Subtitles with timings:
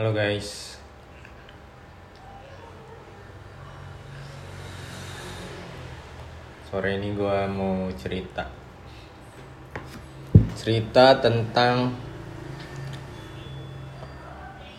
[0.00, 0.80] Halo guys.
[6.64, 8.48] Sore ini gua mau cerita.
[10.56, 11.92] Cerita tentang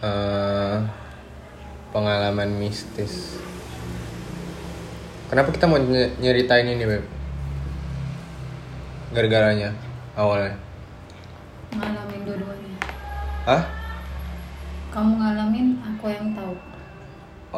[0.02, 0.78] eh,
[1.94, 3.38] pengalaman mistis.
[5.30, 7.06] Kenapa kita mau ny- nyeritain ini, Beb?
[9.14, 9.70] Gara-garanya
[10.18, 10.58] awalnya.
[11.78, 12.78] ngalamin dua-duanya
[13.46, 13.82] Hah?
[14.92, 16.52] kamu ngalamin aku yang tahu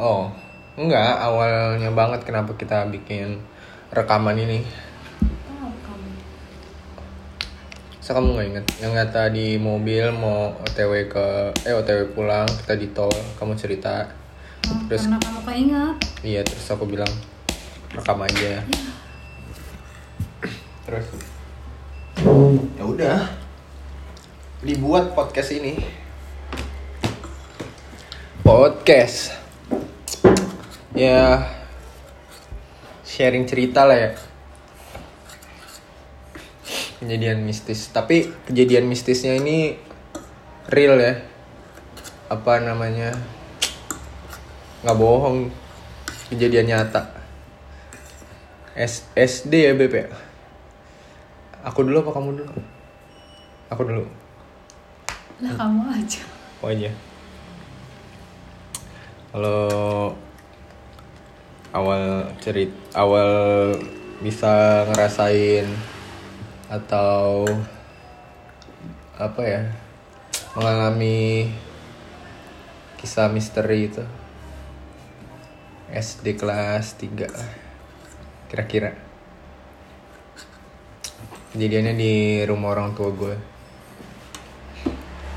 [0.03, 0.27] Oh,
[0.75, 1.15] enggak.
[1.15, 3.39] Awalnya banget kenapa kita bikin
[3.87, 4.59] rekaman ini.
[5.63, 6.11] kamu
[8.03, 8.65] Saya kamu nggak inget?
[8.83, 14.11] Yang kata di mobil mau OTW ke eh OTW pulang kita di tol kamu cerita.
[14.67, 15.95] Oh, Terus- karena kamu keinget.
[16.19, 17.11] Iya terus aku bilang
[17.95, 18.59] rekam aja.
[20.83, 21.07] Terus?
[22.75, 23.19] Ya udah.
[24.67, 25.79] Dibuat podcast ini.
[28.43, 29.42] Podcast
[30.93, 31.45] ya
[33.05, 34.11] sharing cerita lah ya.
[37.03, 37.91] Kejadian mistis.
[37.91, 39.75] Tapi kejadian mistisnya ini
[40.71, 41.19] real ya.
[42.31, 43.11] Apa namanya?
[44.81, 45.51] Nggak bohong.
[46.31, 47.11] Kejadian nyata.
[48.73, 50.07] S SD ya Beb ya?
[51.67, 52.53] Aku dulu apa kamu dulu?
[53.69, 54.03] Aku dulu.
[55.43, 56.23] Lah kamu aja.
[56.63, 56.89] Oh aja
[59.33, 60.13] kalau
[61.73, 63.73] awal cerit awal
[64.21, 65.65] bisa ngerasain
[66.69, 67.49] atau
[69.17, 69.61] apa ya
[70.53, 71.49] mengalami
[73.01, 74.05] kisah misteri itu.
[75.93, 77.29] SD kelas 3
[78.49, 78.93] kira-kira.
[81.53, 82.13] Kejadiannya di
[82.49, 83.35] rumah orang tua gue.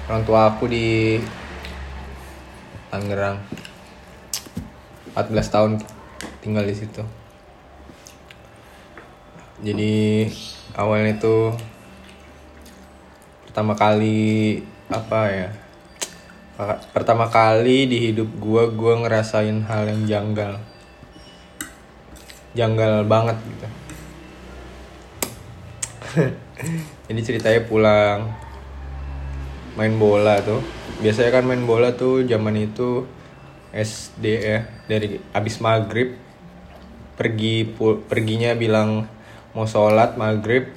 [0.08, 1.16] Orang tua aku di
[2.88, 3.40] Tangerang.
[5.12, 5.95] 14 tahun
[6.46, 7.02] tinggal di situ.
[9.66, 10.30] Jadi
[10.78, 11.50] awalnya itu
[13.50, 15.50] pertama kali apa ya
[16.94, 20.62] pertama kali di hidup gue gue ngerasain hal yang janggal.
[22.54, 23.66] Janggal banget gitu.
[27.10, 28.32] Jadi ceritanya pulang
[29.76, 30.62] main bola tuh.
[31.02, 33.04] Biasanya kan main bola tuh zaman itu
[33.76, 36.16] SD ya dari abis maghrib
[37.16, 37.64] pergi
[38.06, 39.08] perginya bilang
[39.56, 40.68] mau sholat maghrib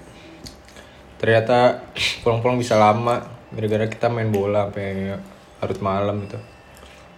[1.20, 1.84] ternyata
[2.24, 5.20] pulang-pulang bisa lama gara-gara kita main bola sampai
[5.60, 6.40] larut malam itu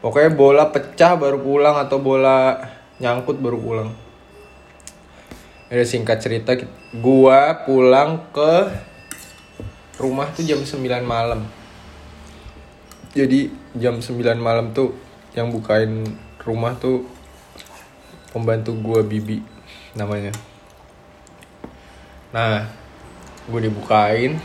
[0.02, 2.58] pokoknya bola pecah baru pulang atau bola
[3.02, 3.90] nyangkut baru pulang.
[5.74, 6.54] Ada singkat cerita
[7.02, 8.70] gua pulang ke
[9.98, 11.50] rumah tuh jam 9 malam.
[13.18, 14.94] Jadi jam 9 malam tuh
[15.34, 16.06] yang bukain
[16.46, 17.10] rumah tuh
[18.32, 19.44] pembantu gua Bibi
[19.94, 20.32] namanya.
[22.32, 22.68] Nah
[23.48, 24.40] gue dibukain.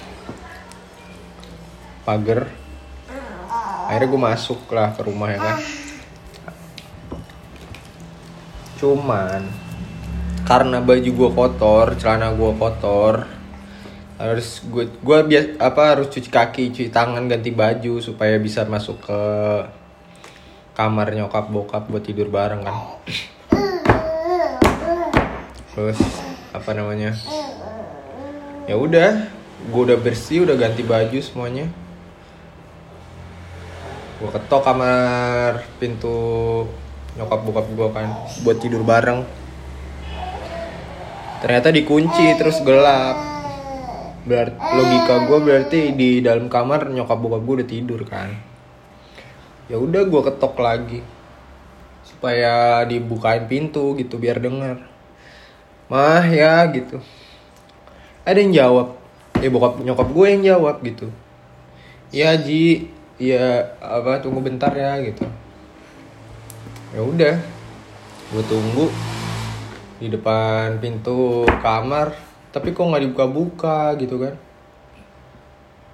[2.02, 2.50] Pagar.
[3.86, 5.58] Akhirnya gue masuk lah ke rumah ya kan?
[8.78, 9.42] Cuman
[10.46, 13.26] karena baju gue kotor celana gue kotor
[14.14, 19.02] harus gue gue bias apa harus cuci kaki cuci tangan ganti baju supaya bisa masuk
[19.02, 19.20] ke
[20.78, 23.02] kamar nyokap bokap buat tidur bareng kan
[25.76, 26.00] terus
[26.56, 27.12] apa namanya?
[28.64, 29.28] Ya udah
[29.68, 31.68] gue udah bersih udah ganti baju semuanya.
[34.16, 36.64] Gue ketok kamar pintu
[37.20, 38.08] nyokap bokap gue kan
[38.40, 39.28] buat tidur bareng.
[41.44, 43.20] Ternyata dikunci terus gelap.
[44.24, 48.32] Berarti logika gue berarti di dalam kamar nyokap bokap gue udah tidur kan.
[49.68, 51.04] Ya udah gue ketok lagi.
[52.00, 54.95] Supaya dibukain pintu gitu biar dengar
[55.86, 56.98] mah ya gitu.
[58.26, 58.98] Ada yang jawab.
[59.38, 61.06] Ya bokap nyokap gue yang jawab gitu.
[62.10, 62.90] Ya ji.
[63.16, 65.24] Ya apa tunggu bentar ya gitu.
[66.90, 67.36] Ya udah.
[68.34, 68.90] Gue tunggu
[69.96, 72.12] di depan pintu kamar
[72.52, 74.34] tapi kok nggak dibuka-buka gitu kan.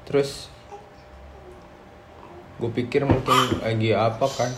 [0.08, 0.48] Terus
[2.56, 4.50] gue pikir mungkin lagi apa kan.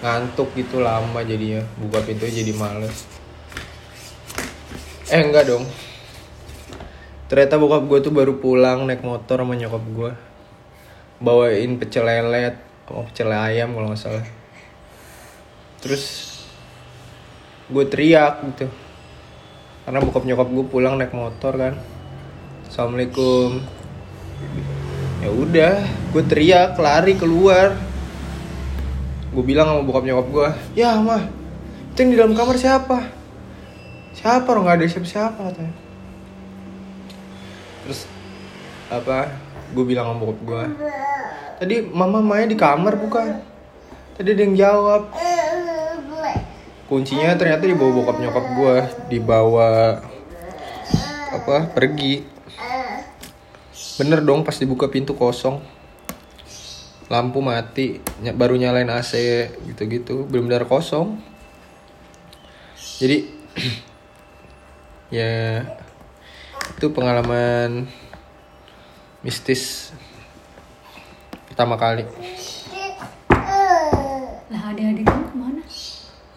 [0.00, 1.60] Ngantuk gitu lama jadinya.
[1.76, 3.17] Buka pintu jadi males
[5.08, 5.64] eh enggak dong.
[7.28, 10.12] Ternyata bokap gue tuh baru pulang naik motor sama nyokap gue
[11.18, 12.54] bawain pecel lelet
[12.86, 14.26] sama pecel ayam kalau nggak salah.
[15.80, 16.04] Terus
[17.68, 18.68] gue teriak gitu.
[19.84, 21.74] Karena bokap nyokap gue pulang naik motor kan.
[22.68, 23.64] Assalamualaikum.
[25.24, 25.74] Ya udah
[26.12, 27.76] gue teriak lari keluar.
[29.32, 30.48] Gue bilang sama bokap nyokap gue
[30.84, 31.28] ya mah
[31.92, 33.17] itu yang di dalam kamar siapa
[34.18, 34.66] siapa orang?
[34.66, 35.74] Nggak ada siapa siapa katanya.
[37.86, 38.00] Terus
[38.90, 39.30] apa?
[39.70, 40.62] Gue bilang sama bokap gue
[41.58, 43.42] tadi mama Maya di kamar bukan?
[44.14, 45.02] Tadi ada yang jawab.
[46.88, 48.74] Kuncinya ternyata dibawa bokap nyokap gue
[49.12, 50.00] dibawa
[51.34, 52.24] apa pergi.
[53.98, 55.60] Bener dong pas dibuka pintu kosong.
[57.12, 58.00] Lampu mati
[58.32, 59.12] baru nyalain AC
[59.68, 60.24] gitu-gitu.
[60.30, 61.20] Benar-benar kosong.
[63.02, 63.26] Jadi
[65.08, 65.64] ya
[66.76, 67.88] itu pengalaman
[69.24, 69.92] mistis
[71.48, 72.04] pertama kali.
[74.48, 75.62] Lah adik-adik kamu ke mana?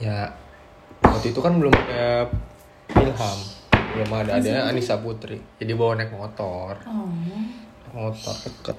[0.02, 0.34] ya
[1.06, 2.32] waktu itu kan belum ada
[2.96, 3.40] Ilham.
[3.92, 5.38] Belum ada ada Anissa Putri.
[5.60, 6.80] Jadi bawa naik motor.
[6.88, 7.12] Oh.
[7.12, 8.78] Naik motor deket.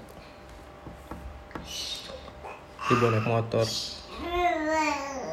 [2.89, 3.67] Dia bawa naik motor.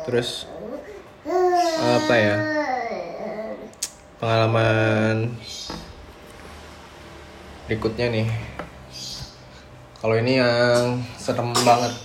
[0.06, 0.46] Terus
[1.80, 2.36] apa ya
[4.20, 5.32] pengalaman
[7.72, 8.28] berikutnya nih.
[10.04, 11.96] Kalau ini yang serem banget.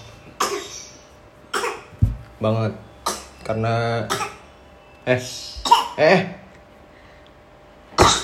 [2.38, 2.72] Banget.
[3.42, 4.06] Karena
[5.02, 5.22] eh
[5.98, 6.20] eh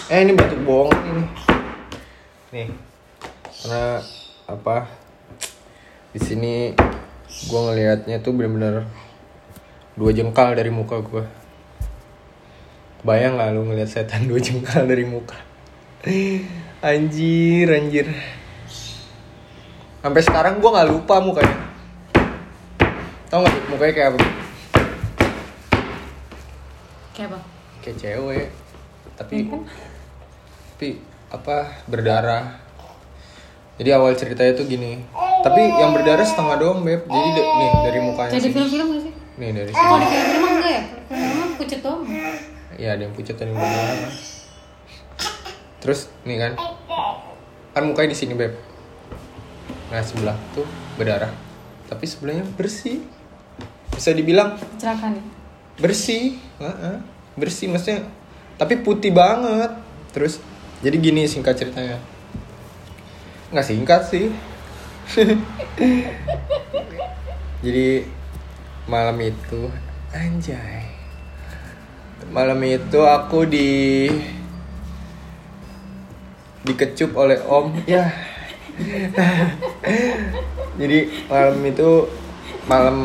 [0.06, 0.22] eh.
[0.22, 1.24] Ini batuk bohong ini.
[2.54, 2.68] Nih.
[3.42, 3.98] Karena
[4.46, 4.86] apa?
[6.14, 6.78] Di sini
[7.26, 8.86] gue ngelihatnya tuh bener-bener
[9.98, 11.39] dua jengkal dari muka gue
[13.00, 15.36] bayang gak lu ngeliat setan dua jengkal dari muka?
[16.80, 18.06] Anjir anjir.
[20.00, 21.56] Sampai sekarang gue nggak lupa mukanya.
[23.28, 24.18] Tau gak mukanya kayak apa?
[27.12, 27.38] Kayak apa?
[27.80, 28.46] kayak cewek.
[29.16, 29.36] Tapi
[30.76, 30.88] tapi
[31.28, 32.44] apa berdarah.
[33.80, 35.00] Jadi awal ceritanya tuh gini.
[35.40, 37.04] Tapi yang berdarah setengah doang beb.
[37.04, 38.56] Jadi nih dari mukanya Kayak di sini.
[38.56, 39.12] film-film gak sih?
[39.40, 39.80] nih dari sini.
[39.80, 40.82] di film-film enggak ya?
[41.08, 42.02] Film mah pucet doang.
[42.80, 44.12] Ya ada yang pucat dan yang berdarah
[45.80, 46.52] terus nih kan.
[47.72, 48.52] Kan mukanya di sini beb.
[49.88, 50.68] Nah sebelah tuh
[51.00, 51.32] berdarah.
[51.88, 53.00] Tapi sebelahnya bersih.
[53.96, 55.24] Bisa dibilang Kecelakaan ya?
[55.80, 56.36] bersih.
[56.60, 56.96] Heeh.
[57.40, 58.04] bersih maksudnya
[58.60, 59.72] tapi putih banget.
[60.12, 60.36] Terus
[60.84, 61.96] jadi gini singkat ceritanya.
[63.48, 64.28] Nggak singkat sih.
[67.64, 68.08] Jadi
[68.88, 69.68] malam itu
[70.12, 70.79] anjay
[72.30, 74.06] malam itu aku di
[76.62, 78.10] dikecup oleh om ya
[80.80, 80.98] jadi
[81.28, 81.90] malam itu
[82.70, 82.98] malam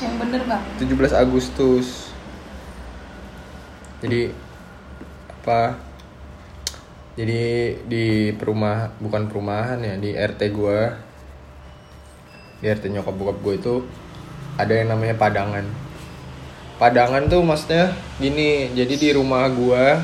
[0.00, 0.62] Yang bener bang.
[0.80, 2.08] 17 Agustus.
[4.00, 4.32] Jadi
[5.28, 5.76] apa?
[7.14, 7.44] Jadi
[7.86, 10.96] di perumah bukan perumahan ya di RT gua.
[12.58, 13.74] Di RT nyokap bokap gue itu
[14.56, 15.68] ada yang namanya padangan.
[16.74, 20.02] Padangan tuh maksudnya gini, jadi di rumah gua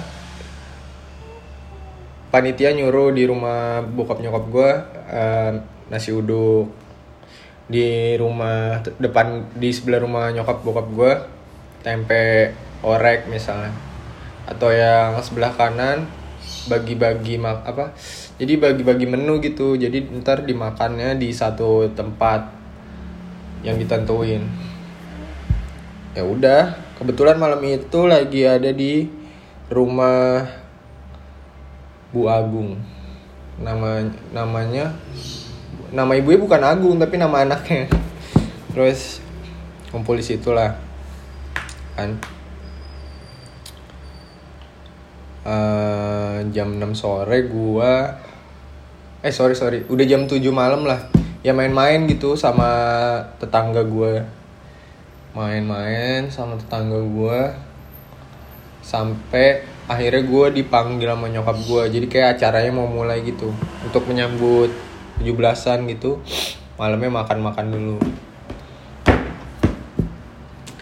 [2.30, 4.70] panitia nyuruh di rumah bokap nyokap gua
[5.10, 5.50] eh,
[5.90, 6.70] nasi uduk.
[7.70, 11.12] Di rumah depan di sebelah rumah nyokap bokap gue
[11.86, 12.50] tempe
[12.82, 13.70] orek misalnya.
[14.46, 16.10] Atau yang sebelah kanan
[16.66, 17.94] bagi-bagi apa
[18.42, 19.78] jadi bagi-bagi menu gitu.
[19.78, 22.50] Jadi ntar dimakannya di satu tempat
[23.62, 24.69] yang ditentuin
[26.10, 29.06] ya udah kebetulan malam itu lagi ada di
[29.70, 30.42] rumah
[32.10, 32.74] Bu Agung.
[33.60, 34.02] Nama
[34.34, 34.90] namanya
[35.94, 37.86] nama ibunya bukan Agung tapi nama anaknya.
[38.74, 39.22] Terus
[39.94, 40.74] kumpul di situ lah
[41.94, 42.18] kan.
[45.40, 48.20] Eh, jam 6 sore gua
[49.24, 51.06] eh sorry sorry udah jam 7 malam lah.
[51.40, 52.68] Ya main-main gitu sama
[53.40, 54.39] tetangga gua
[55.32, 57.54] main-main sama tetangga gua.
[58.80, 63.50] Sampai akhirnya gue dipanggil sama nyokap gue jadi kayak acaranya mau mulai gitu
[63.82, 64.70] untuk menyambut
[65.20, 66.22] 17-an gitu.
[66.80, 67.96] Malamnya makan-makan dulu.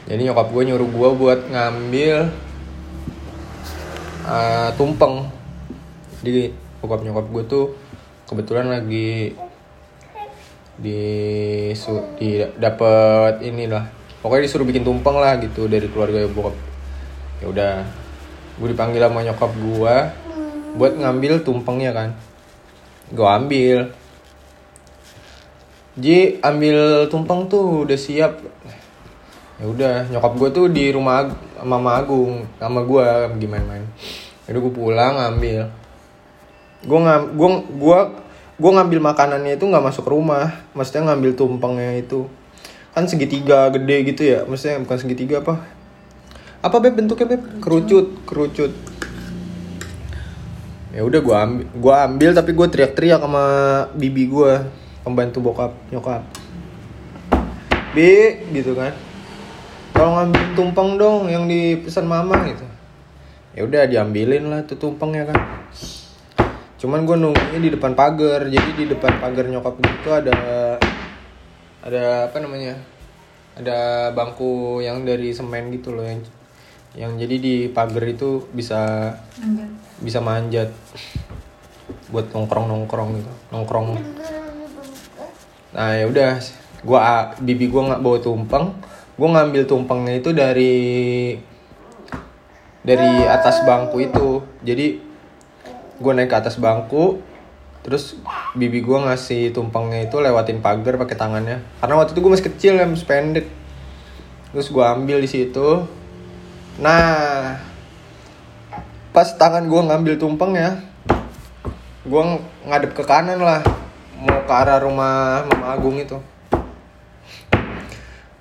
[0.09, 2.17] Jadi nyokap gue nyuruh gue buat ngambil
[4.25, 5.29] eh, tumpeng.
[6.25, 7.67] Jadi bokap nyokap gue tuh
[8.25, 9.35] kebetulan lagi
[10.79, 11.03] di
[11.75, 16.57] su, di dapet inilah pokoknya disuruh bikin tumpeng lah gitu dari keluarga bokap.
[17.39, 17.73] Ya udah
[18.59, 19.97] gue dipanggil sama nyokap gue
[20.79, 22.11] buat ngambil tumpengnya kan.
[23.15, 23.79] Gue ambil.
[25.99, 28.39] Ji ambil tumpeng tuh udah siap.
[29.59, 31.27] Ya udah nyokap gue tuh di rumah
[31.67, 33.07] mama Agung sama gue
[33.43, 33.83] gimana main
[34.49, 35.69] jadi gue pulang ngambil.
[36.89, 37.99] Gue ngam gue gue
[38.57, 40.57] gue ngambil makanannya itu nggak masuk rumah.
[40.73, 42.25] Maksudnya ngambil tumpengnya itu
[42.95, 44.45] kan segitiga gede gitu ya.
[44.45, 45.65] Maksudnya bukan segitiga apa?
[46.61, 47.43] Apa beb bentuknya beb?
[47.63, 48.73] Kerucut kerucut.
[50.91, 53.45] Ya udah gua ambil gua ambil tapi gua teriak-teriak sama
[53.95, 54.67] bibi gua
[55.07, 56.27] pembantu bokap nyokap.
[57.95, 58.93] Bi gitu kan.
[59.95, 62.67] Tolong ambil tumpeng dong yang dipesan mama gitu.
[63.57, 65.39] Ya udah diambilin lah tuh tumpengnya kan.
[66.79, 68.47] Cuman gue nunggunya di depan pagar.
[68.47, 70.37] Jadi di depan pagar nyokap gue ada
[71.89, 72.77] ada apa namanya?
[73.57, 76.21] Ada bangku yang dari semen gitu loh yang
[76.97, 79.69] yang jadi di pagar itu bisa Anjir.
[80.01, 80.73] bisa manjat
[82.09, 83.87] buat nongkrong nongkrong gitu nongkrong.
[85.75, 86.31] Nah ya udah
[86.83, 88.67] gua bibi gua nggak bawa tumpeng.
[89.19, 90.77] Gua ngambil tumpengnya itu dari
[92.87, 94.43] dari atas bangku itu.
[94.63, 95.03] Jadi
[95.99, 97.21] gua naik ke atas bangku
[97.89, 98.21] terus
[98.53, 101.65] bibi gua ngasih tumpengnya itu lewatin pagar pakai tangannya.
[101.81, 103.49] Karena waktu itu gua masih kecil ya masih pendek.
[104.53, 105.89] Terus gua ambil di situ.
[106.77, 107.57] Nah
[109.17, 110.85] pas tangan gua ngambil tumpengnya
[112.09, 112.23] gue
[112.65, 113.61] ngadep ke kanan lah.
[114.17, 116.17] Mau ke arah rumah Mama Agung itu.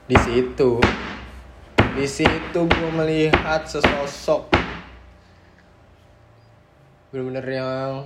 [0.08, 0.80] Di situ
[1.98, 4.54] di situ gue melihat sesosok.
[7.10, 8.06] Bener-bener yang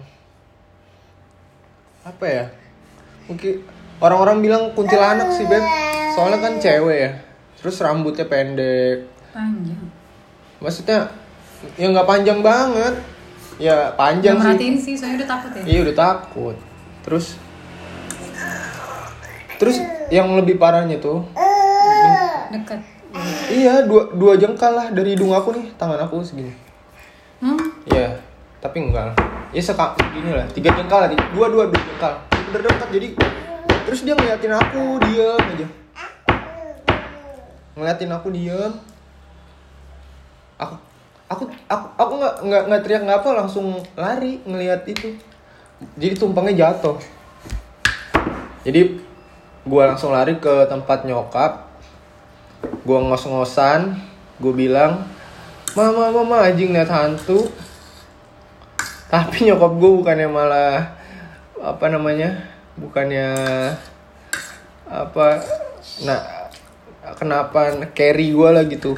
[2.02, 2.46] apa ya
[3.30, 3.62] mungkin
[4.02, 5.62] orang-orang bilang kuntilanak sih beb
[6.18, 7.12] soalnya kan cewek ya
[7.62, 9.82] terus rambutnya pendek Panjang.
[10.58, 11.08] maksudnya
[11.78, 12.96] ya nggak panjang banget
[13.62, 15.62] ya panjang Yang sih merhatiin sih, soalnya udah takut ya.
[15.70, 16.56] Iya udah takut.
[17.06, 17.26] Terus
[19.62, 19.78] Terus
[20.10, 21.22] yang lebih parahnya tuh
[22.50, 22.82] Dekat.
[23.54, 26.50] Iya dua, dua jengkal lah dari hidung aku nih Tangan aku segini
[27.42, 27.58] Hmm?
[27.90, 28.22] Iya
[28.62, 29.12] Tapi enggak.
[29.12, 29.16] Lah
[29.52, 32.14] Ya seka gini lah Tiga jengkal lah Dua dua dua jengkal.
[32.54, 33.08] Bener dekat jadi
[33.92, 35.68] Terus dia ngeliatin aku diem aja.
[37.76, 38.72] Ngeliatin aku diem.
[40.62, 40.76] Aku
[41.28, 45.18] aku aku aku nggak nggak nggak teriak nggak apa langsung lari ngelihat itu.
[45.98, 47.02] Jadi tumpengnya jatuh.
[48.62, 49.02] Jadi
[49.66, 51.68] gua langsung lari ke tempat nyokap.
[52.86, 53.98] Gua ngos-ngosan.
[54.42, 55.06] Gue bilang
[55.78, 57.46] mama mama anjing lihat hantu
[59.12, 60.96] tapi nyokap gue bukannya malah
[61.60, 62.48] apa namanya
[62.80, 63.36] bukannya
[64.88, 65.44] apa
[66.08, 66.42] nah
[67.20, 68.96] kenapa carry gue lah gitu.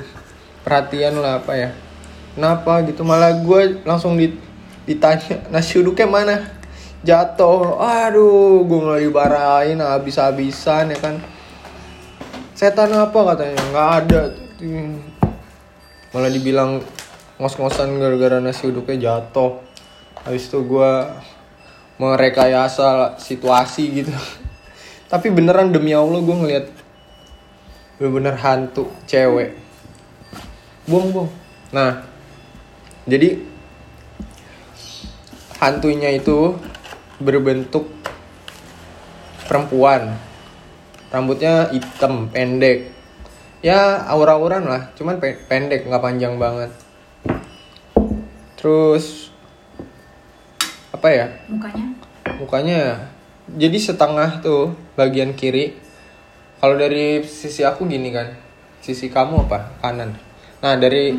[0.62, 1.70] Perhatian lah apa ya.
[2.38, 4.40] Kenapa gitu malah gue langsung dit-
[4.86, 6.36] ditanya nasi uduknya mana?
[7.02, 7.82] Jatuh.
[7.82, 11.16] Aduh gue nggak dibarain habis-habisan ya kan.
[12.54, 13.60] Setan apa katanya?
[13.74, 14.22] Nggak ada.
[16.14, 16.80] Malah dibilang
[17.42, 19.73] ngos-ngosan gara-gara nasi uduknya jatuh
[20.24, 20.92] habis itu gue
[22.00, 24.16] merekayasa situasi gitu.
[25.12, 26.66] Tapi beneran demi allah gue ngeliat
[28.00, 29.56] bener-bener hantu cewek.
[30.90, 31.30] Buang buang.
[31.72, 32.08] Nah
[33.04, 33.40] jadi
[35.60, 36.56] hantunya itu
[37.20, 37.88] berbentuk
[39.46, 40.18] perempuan.
[41.12, 42.90] Rambutnya hitam pendek.
[43.64, 46.72] Ya aura-auran lah cuman pe- pendek nggak panjang banget.
[48.60, 49.33] Terus
[51.04, 51.28] apa ya?
[51.52, 51.86] Mukanya?
[52.40, 53.12] mukanya
[53.52, 55.76] jadi setengah tuh bagian kiri.
[56.64, 58.32] Kalau dari sisi aku gini kan.
[58.80, 59.84] Sisi kamu apa?
[59.84, 60.16] Kanan.
[60.64, 61.12] Nah dari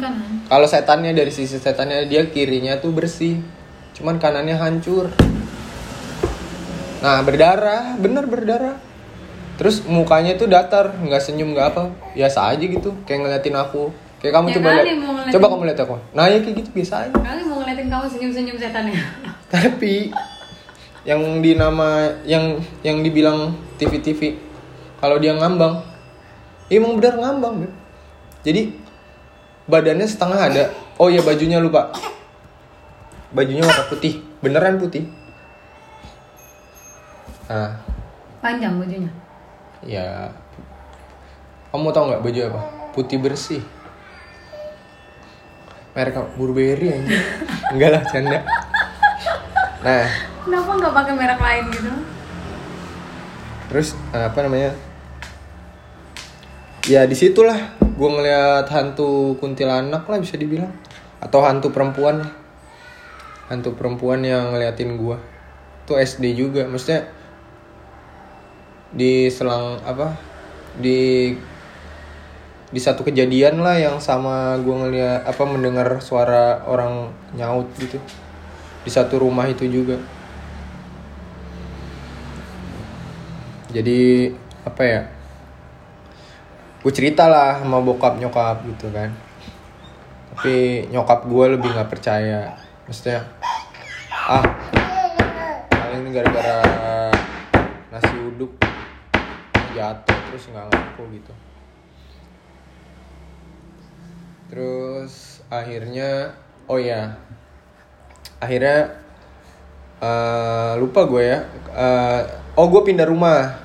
[0.48, 3.44] kalau setannya dari sisi setannya dia kirinya tuh bersih.
[3.92, 5.12] Cuman kanannya hancur.
[7.04, 8.00] Nah berdarah.
[8.00, 8.80] Bener berdarah.
[9.60, 10.96] Terus mukanya tuh datar.
[10.96, 11.92] Nggak senyum nggak apa.
[12.16, 12.96] Biasa aja gitu.
[13.04, 13.92] Kayak ngeliatin aku.
[14.24, 14.86] Kayak kamu Ya coba lihat
[15.28, 15.96] coba kamu lihat aku.
[16.16, 17.12] Nah ya kayak gitu biasa aja.
[17.20, 18.96] Kali mau ngeliatin kamu senyum-senyum setannya.
[19.54, 20.10] tapi
[21.06, 24.20] yang di nama yang yang dibilang TV TV
[24.98, 25.84] kalau dia ngambang
[26.72, 27.72] ya emang benar ngambang Beb.
[28.40, 28.72] jadi
[29.64, 30.64] badannya setengah ada.
[31.00, 31.90] Oh ya bajunya lupa.
[33.34, 34.22] Bajunya warna putih.
[34.44, 35.08] Beneran putih.
[37.48, 37.80] Nah.
[38.44, 39.12] Panjang bajunya.
[39.84, 40.32] ya
[41.72, 42.60] kamu tahu nggak baju apa?
[42.96, 43.60] Putih bersih.
[45.92, 46.28] Merek apa?
[46.36, 47.16] Burberry aja
[47.74, 48.38] enggak lah canda
[49.84, 50.08] nah.
[50.44, 51.92] Kenapa nggak pakai merek lain gitu?
[53.64, 54.70] terus eh, apa namanya?
[56.84, 60.72] Ya di situlah gue ngeliat hantu kuntilanak lah bisa dibilang.
[61.20, 62.24] Atau hantu perempuan
[63.48, 65.16] hantu perempuan yang ngeliatin gue
[65.84, 67.04] tuh SD juga maksudnya
[68.88, 70.16] di selang apa
[70.80, 71.32] di
[72.72, 78.00] di satu kejadian lah yang sama gue ngeliat apa mendengar suara orang nyaut gitu
[78.84, 79.96] di satu rumah itu juga.
[83.72, 84.30] Jadi
[84.62, 85.02] apa ya?
[86.84, 89.08] Gue cerita lah sama bokap nyokap gitu kan.
[90.36, 92.54] Tapi nyokap gue lebih nggak percaya.
[92.84, 93.24] Maksudnya
[94.12, 94.44] ah
[95.72, 96.60] paling gara-gara
[97.88, 98.52] nasi uduk
[99.72, 101.32] jatuh terus nggak ngaku gitu.
[104.52, 106.36] Terus akhirnya
[106.68, 107.16] oh ya
[108.44, 109.00] akhirnya
[110.04, 111.38] eh, lupa gue ya.
[111.72, 112.20] Eh,
[112.54, 113.56] oh gue pindah rumah.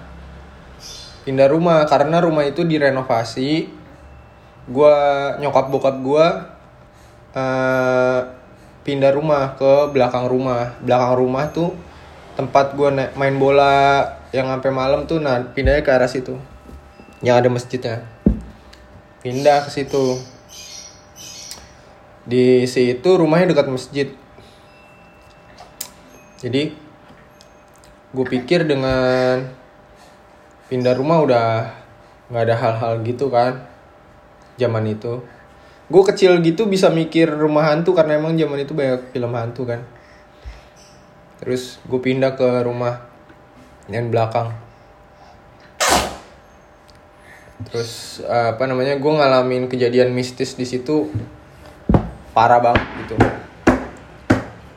[1.28, 3.70] Pindah rumah karena rumah itu direnovasi.
[4.70, 4.96] Gue
[5.42, 6.28] nyokap bokap gue
[7.30, 8.20] eh
[8.82, 10.80] pindah rumah ke belakang rumah.
[10.82, 11.76] Belakang rumah tuh
[12.40, 16.40] tempat gue main bola yang sampai malam tuh nah pindahnya ke arah situ.
[17.20, 17.98] Yang ada masjidnya.
[19.20, 20.18] Pindah ke situ.
[22.30, 24.08] Di situ rumahnya dekat masjid
[26.40, 26.72] jadi
[28.10, 29.46] gue pikir dengan
[30.72, 31.46] pindah rumah udah
[32.30, 33.66] nggak ada hal-hal gitu kan
[34.56, 35.22] zaman itu.
[35.90, 39.82] Gue kecil gitu bisa mikir rumah hantu karena emang zaman itu banyak film hantu kan.
[41.42, 43.10] Terus gue pindah ke rumah
[43.90, 44.54] yang belakang.
[47.68, 51.10] Terus apa namanya gue ngalamin kejadian mistis di situ
[52.32, 53.16] parah banget gitu.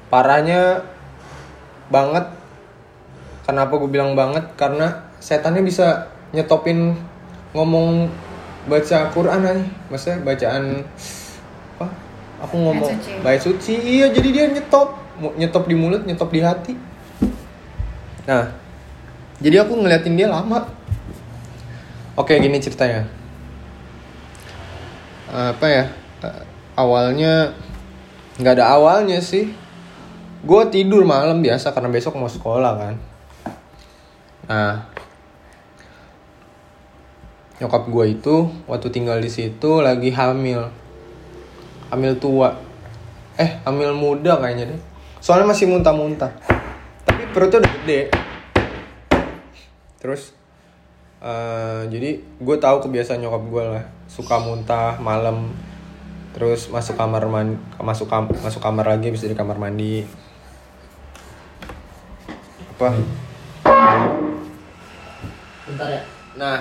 [0.09, 0.88] Parahnya
[1.93, 2.25] banget.
[3.45, 4.49] Kenapa gue bilang banget?
[4.57, 6.97] Karena setannya bisa nyetopin
[7.53, 8.09] ngomong
[8.65, 9.65] baca Quran aja.
[9.93, 10.65] Maksudnya bacaan
[11.77, 11.87] apa?
[12.49, 12.91] Aku ngomong?
[13.23, 13.77] Ayat suci.
[13.77, 14.97] iya jadi dia nyetop.
[15.37, 16.75] Nyetop di mulut nyetop di hati.
[18.25, 18.57] Nah
[19.45, 20.65] jadi aku ngeliatin dia lama.
[22.17, 23.05] Oke gini ceritanya.
[25.29, 25.85] Apa ya?
[26.23, 26.43] Eh,
[26.79, 27.53] awalnya
[28.41, 29.53] nggak ada awalnya sih
[30.43, 32.95] gue tidur malam biasa karena besok mau sekolah kan.
[34.51, 34.91] Nah
[37.63, 40.67] nyokap gue itu waktu tinggal di situ lagi hamil.
[41.95, 42.59] Hamil tua.
[43.39, 44.81] Eh hamil muda kayaknya deh.
[45.23, 46.35] Soalnya masih muntah-muntah.
[47.07, 48.00] Tapi perutnya udah gede.
[50.02, 50.35] Terus
[51.23, 53.85] eh, jadi gue tahu kebiasaan nyokap gue lah.
[54.11, 55.55] Suka muntah malam
[56.33, 60.09] terus masuk kamar mandi masuk kam masuk kamar lagi bisa di kamar mandi
[62.82, 62.99] apa
[65.62, 66.02] Bentar ya.
[66.34, 66.58] Nah,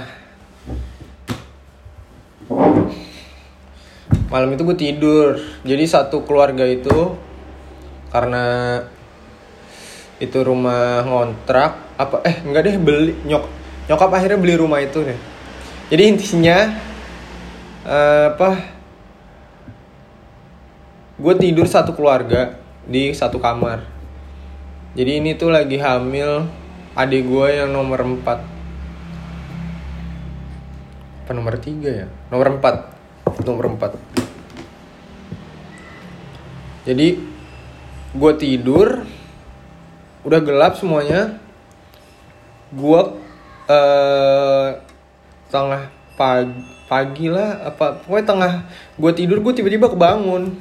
[4.30, 5.42] malam itu gue tidur.
[5.66, 7.18] Jadi satu keluarga itu
[8.14, 8.78] karena
[10.22, 13.44] itu rumah ngontrak apa eh enggak deh beli nyok
[13.90, 15.20] nyokap akhirnya beli rumah itu deh.
[15.90, 16.58] Jadi intinya
[17.84, 18.50] eh, apa?
[21.18, 23.91] Gue tidur satu keluarga di satu kamar.
[24.92, 26.48] Jadi ini tuh lagi hamil
[27.00, 28.52] adik gue yang nomor 4
[31.32, 32.08] apa nomor tiga ya?
[32.28, 32.92] Nomor empat.
[33.48, 33.96] Nomor empat.
[36.84, 37.24] Jadi
[38.12, 39.08] gue tidur
[40.28, 41.40] udah gelap semuanya.
[42.76, 43.00] Gue
[43.72, 44.76] eh
[45.48, 45.88] tengah
[46.20, 48.54] pagi pagi lah apa pokoknya tengah
[49.00, 50.60] gue tidur gue tiba-tiba kebangun.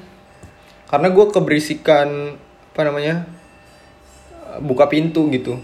[0.86, 2.38] Karena gue keberisikan
[2.70, 3.26] apa namanya
[4.58, 5.62] buka pintu gitu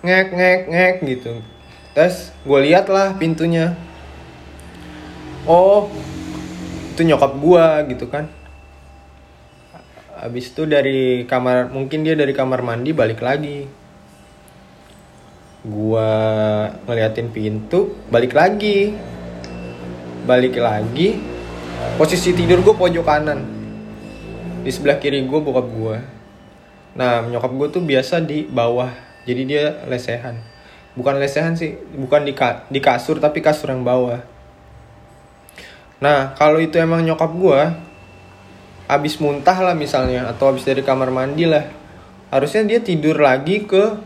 [0.00, 1.32] ngek ngek ngek gitu
[1.90, 3.74] Terus gue lihat lah pintunya.
[5.48, 5.90] Oh,
[6.94, 8.30] itu nyokap gua gitu kan.
[10.20, 13.64] Habis itu dari kamar, mungkin dia dari kamar mandi balik lagi.
[15.64, 16.08] Gua
[16.86, 18.94] ngeliatin pintu, balik lagi.
[20.28, 21.18] Balik lagi.
[21.96, 23.40] Posisi tidur gue pojok kanan.
[24.60, 26.19] Di sebelah kiri gue bokap gua.
[26.98, 28.90] Nah, nyokap gue tuh biasa di bawah.
[29.28, 30.50] Jadi dia lesehan.
[30.98, 34.18] Bukan lesehan sih bukan di ka- di kasur tapi kasur yang bawah.
[36.02, 37.78] Nah kalau itu emang nyokap gua
[38.90, 41.62] habis muntah lah misalnya atau habis dari kamar mandi lah
[42.34, 44.00] harusnya dia tidur lagi ke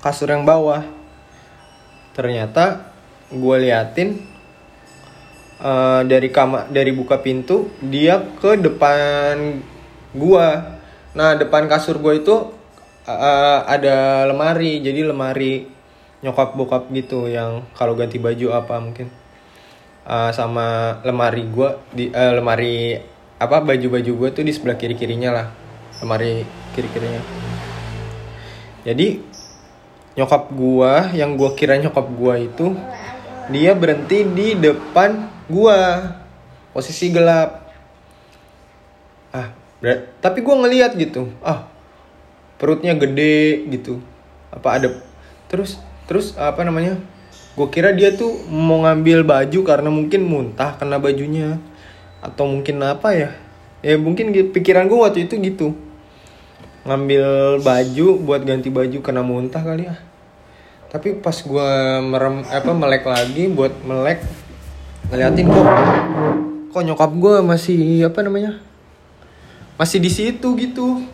[0.00, 0.80] kasur yang bawah.
[2.16, 2.88] Ternyata
[3.32, 4.16] gue liatin
[5.60, 9.60] eh, dari kamar dari buka pintu dia ke depan
[10.16, 10.80] gua
[11.12, 12.52] nah depan kasur gua itu
[13.08, 14.80] eh, ada lemari.
[14.80, 15.68] Jadi lemari
[16.22, 19.08] nyokap bokap gitu yang kalau ganti baju apa mungkin.
[20.02, 22.98] Eh, sama lemari gua di eh, lemari
[23.38, 25.46] apa baju-baju gua tuh di sebelah kiri kirinya lah.
[26.02, 26.42] Lemari
[26.74, 27.22] kiri kirinya
[28.82, 29.22] jadi
[30.18, 32.74] nyokap gua yang gua kira nyokap gua itu
[33.50, 36.18] dia berhenti di depan gua.
[36.72, 37.61] Posisi gelap
[40.22, 41.66] tapi gua ngeliat gitu ah
[42.62, 43.98] perutnya gede gitu.
[44.54, 44.88] Apa ada
[45.50, 46.94] terus terus apa namanya
[47.58, 51.58] gue kira dia tuh mau ngambil baju karena mungkin muntah kena bajunya
[52.22, 53.30] atau mungkin apa ya.
[53.82, 55.74] Ya mungkin pikiran gue waktu itu gitu.
[56.86, 59.98] Ngambil baju buat ganti baju kena muntah kali ya.
[60.86, 61.68] Tapi pas gue
[62.06, 64.22] merem apa melek lagi buat melek
[65.10, 65.66] ngeliatin kok
[66.72, 68.62] kok nyokap gue masih apa namanya
[69.76, 71.04] masih di situ gitu.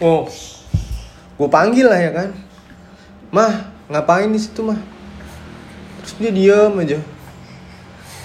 [0.00, 0.28] Oh.
[1.36, 2.28] Gue panggil lah ya kan.
[3.28, 4.80] Mah ngapain di situ mah?
[6.00, 6.98] Terus dia diam aja.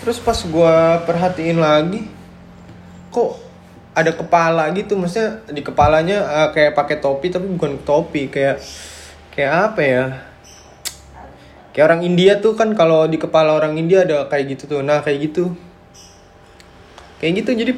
[0.02, 0.76] Terus pas gue
[1.06, 2.08] perhatiin lagi
[3.12, 3.36] kok
[3.92, 4.96] ada kepala gitu?
[4.96, 8.32] Maksudnya di kepalanya eh, kayak pakai topi tapi bukan topi.
[8.32, 8.64] Kayak
[9.36, 10.04] kayak apa ya?
[11.76, 14.80] Kayak orang India tuh kan kalau di kepala orang India ada kayak gitu tuh.
[14.84, 15.52] Nah kayak gitu.
[17.20, 17.72] Kayak gitu jadi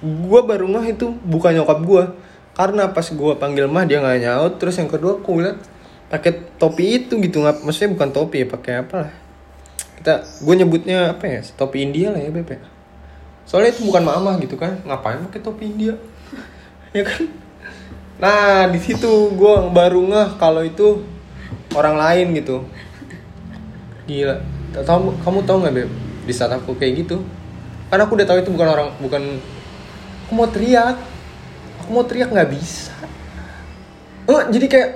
[0.00, 2.04] gue baru ngeh itu bukan nyokap gue
[2.56, 4.52] karena pas gue panggil mah dia nggak nyaut.
[4.56, 5.60] Terus yang kedua aku lihat
[6.08, 7.44] pakai topi itu gitu.
[7.44, 9.12] Nggak maksudnya bukan topi ya pakai apa lah.
[10.00, 11.40] Kita gue nyebutnya apa ya?
[11.44, 12.60] Topi India lah ya beb ya.
[13.48, 14.80] soalnya itu bukan mama gitu kan.
[14.86, 15.94] Ngapain pakai topi India?
[16.90, 17.22] Ya kan?
[18.18, 21.06] Nah di situ gue baru ngeh kalau itu
[21.76, 22.66] orang lain gitu.
[24.10, 24.42] Gila.
[24.74, 25.90] Tahu kamu tahu nggak beb
[26.26, 27.22] di saat aku kayak gitu?
[27.90, 29.22] Karena aku udah tahu itu bukan orang bukan
[30.30, 30.94] aku mau teriak.
[31.82, 32.94] Aku mau teriak nggak bisa.
[34.30, 34.90] Eh, jadi kayak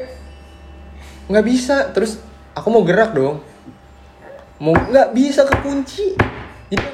[1.26, 1.90] nggak bisa.
[1.90, 2.22] Terus
[2.54, 3.42] aku mau gerak dong.
[4.62, 6.14] Mau nggak bisa kekunci.
[6.70, 6.86] Jadi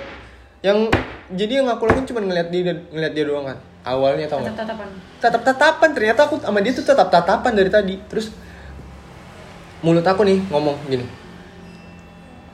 [0.64, 0.88] yang
[1.36, 3.60] jadi yang aku lakukan cuma ngeliat dia ngeliat dia doang kan.
[3.84, 4.56] Awalnya tau nggak?
[4.56, 4.88] Tatap-tatapan.
[5.20, 8.00] tatap tatapan ternyata aku sama dia tuh tatap tatapan dari tadi.
[8.08, 8.32] Terus
[9.84, 11.04] mulut aku nih ngomong gini.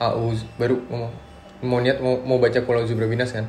[0.03, 1.15] Auz baru ngomong.
[1.63, 3.47] Mau niat mau mau baca kulau binas kan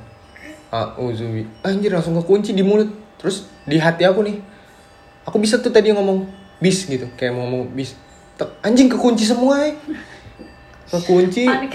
[0.72, 2.92] Auzubi anjir langsung kekunci di mulut.
[3.18, 4.38] Terus di hati aku nih.
[5.28, 6.28] Aku bisa tuh tadi ngomong
[6.60, 7.96] bis gitu kayak mau ngomong bis.
[8.62, 9.74] Anjing kekunci semua ya
[10.92, 11.44] kekunci.
[11.48, 11.74] Panik.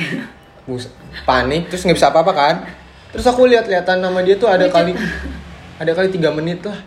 [0.62, 0.86] Bus,
[1.26, 2.56] panik terus nggak bisa apa-apa kan?
[3.10, 4.94] Terus aku lihat-lihatan nama dia tuh ada kali
[5.82, 6.78] ada kali tiga menit lah.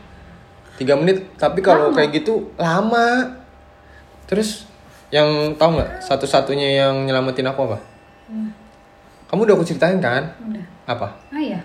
[0.80, 3.36] Tiga menit tapi kalau kayak gitu lama.
[4.26, 4.65] Terus
[5.12, 7.78] yang tahu nggak satu-satunya yang nyelamatin aku apa?
[8.26, 8.50] Hmm,
[9.30, 10.34] kamu udah aku ceritain kan?
[10.41, 10.65] Udah.
[10.89, 11.08] apa?
[11.30, 11.62] Ah iya.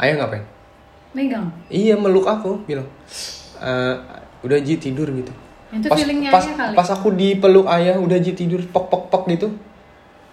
[0.00, 0.44] Ayah ngapain?
[1.10, 1.50] Megang.
[1.66, 2.86] iya meluk aku bilang.
[3.58, 3.94] "Eh,
[4.46, 5.32] udah Ji tidur gitu.
[5.70, 6.74] Itu pas feelingnya pas, ayah kali.
[6.78, 9.50] pas aku dipeluk ayah udah Ji tidur pok pok pok gitu.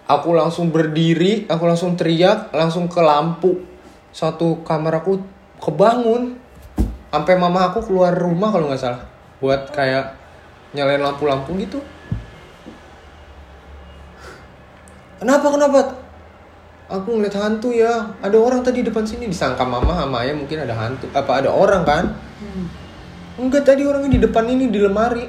[0.08, 3.60] Aku langsung berdiri aku langsung teriak langsung ke lampu.
[4.14, 5.20] Satu kamar aku
[5.60, 6.40] kebangun.
[7.08, 9.02] Sampai mama aku keluar rumah kalau nggak salah.
[9.42, 10.16] Buat kayak
[10.72, 11.80] nyalain lampu-lampu gitu.
[15.18, 15.78] Kenapa kenapa
[16.88, 20.72] aku ngeliat hantu ya ada orang tadi depan sini disangka mama sama ayah mungkin ada
[20.72, 22.04] hantu apa ada orang kan
[22.38, 22.70] Hmm.
[23.38, 25.26] Enggak tadi orangnya di depan ini di lemari.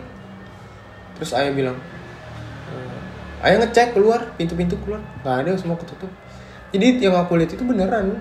[1.17, 1.77] Terus ayah bilang,
[2.69, 6.09] "Eh, ayah ngecek keluar pintu-pintu keluar, nggak ada semua ketutup.
[6.69, 8.17] Jadi yang aku lihat itu beneran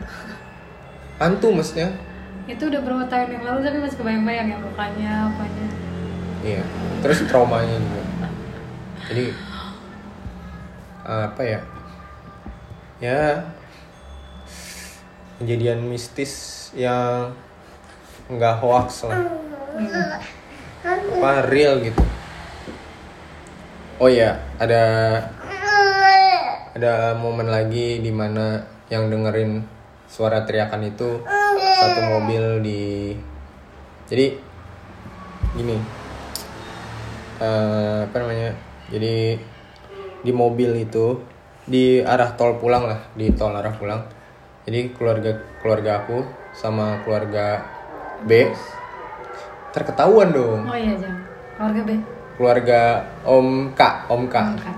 [1.20, 1.92] hantu maksudnya.
[2.48, 5.66] Itu udah berapa tahun yang lalu tapi masih kebayang-bayang ya mukanya apanya.
[6.40, 6.62] Iya.
[7.04, 8.02] Terus traumanya juga.
[9.08, 9.24] Jadi
[11.28, 11.60] apa ya?
[12.98, 13.46] Ya
[15.38, 17.30] kejadian mistis yang
[18.26, 19.22] nggak hoax lah.
[20.82, 22.02] Apa real gitu.
[23.98, 24.82] Oh iya, ada
[26.78, 29.66] ada momen lagi di mana yang dengerin
[30.06, 31.20] suara teriakan itu
[31.78, 33.12] satu mobil di
[34.08, 34.38] jadi
[35.52, 35.76] gini
[37.42, 38.54] eh, apa namanya
[38.88, 39.36] jadi
[40.22, 41.20] di mobil itu
[41.68, 44.00] di arah tol pulang lah di tol arah pulang
[44.64, 46.24] jadi keluarga keluarga aku
[46.56, 47.60] sama keluarga
[48.24, 48.48] B
[49.70, 51.22] terketahuan dong Oh iya jangan.
[51.54, 51.90] Keluarga B.
[52.40, 52.80] keluarga
[53.28, 54.76] Om K Om K Angkat.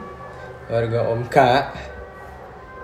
[0.67, 1.37] keluarga Om K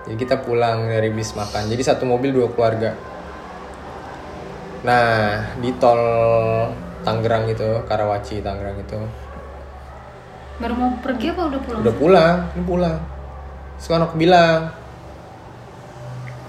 [0.07, 2.95] jadi kita pulang dari bis makan jadi satu mobil dua keluarga
[4.87, 5.99] nah di tol
[7.03, 8.99] Tangerang itu Karawaci Tangerang itu
[10.57, 11.79] Baru mau pergi apa udah pulang?
[11.85, 12.97] udah pulang ini pulang
[13.77, 14.73] sekarang aku bilang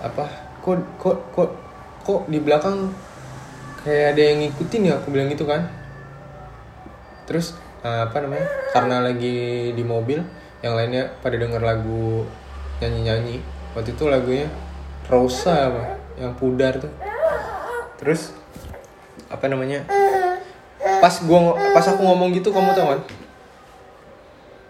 [0.01, 0.27] apa?
[0.65, 1.51] Kok kok kok
[2.05, 2.93] kok di belakang
[3.85, 4.95] kayak ada yang ngikutin ya?
[5.01, 5.69] Aku bilang gitu kan.
[7.29, 7.53] Terus
[7.85, 10.25] eh, apa namanya karena lagi di mobil
[10.65, 12.27] yang lainnya pada denger lagu
[12.83, 13.37] nyanyi nyanyi
[13.75, 14.51] waktu itu lagunya
[15.07, 15.83] Rosa apa
[16.19, 16.91] yang pudar tuh.
[18.01, 18.33] Terus
[19.29, 19.85] apa namanya
[20.99, 23.01] pas gua pas aku ngomong gitu kamu tahu kan?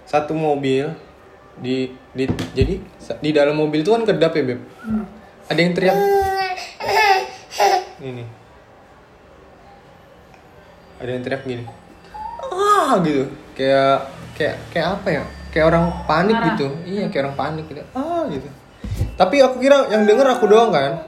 [0.08, 0.92] Satu mobil
[1.58, 2.74] di di jadi
[3.18, 4.60] di dalam mobil itu kan kedap ya beb?
[4.82, 5.04] Hmm.
[5.48, 5.96] ada yang teriak.
[7.98, 8.24] Ini.
[10.98, 11.64] Ada yang teriak gini.
[12.52, 13.26] Ah gitu.
[13.56, 15.22] Kayak kayak kayak apa ya?
[15.22, 16.46] Kayak kayak orang panik Marah.
[16.54, 16.66] gitu.
[16.84, 17.82] Iya kayak orang panik gitu.
[17.96, 18.48] Ah gitu.
[19.18, 21.02] Tapi aku kira yang denger aku doang kan?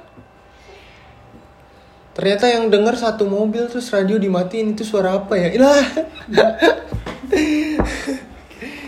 [2.10, 5.48] Ternyata yang denger satu mobil terus radio dimatiin itu suara apa ya?
[5.54, 5.78] Ilah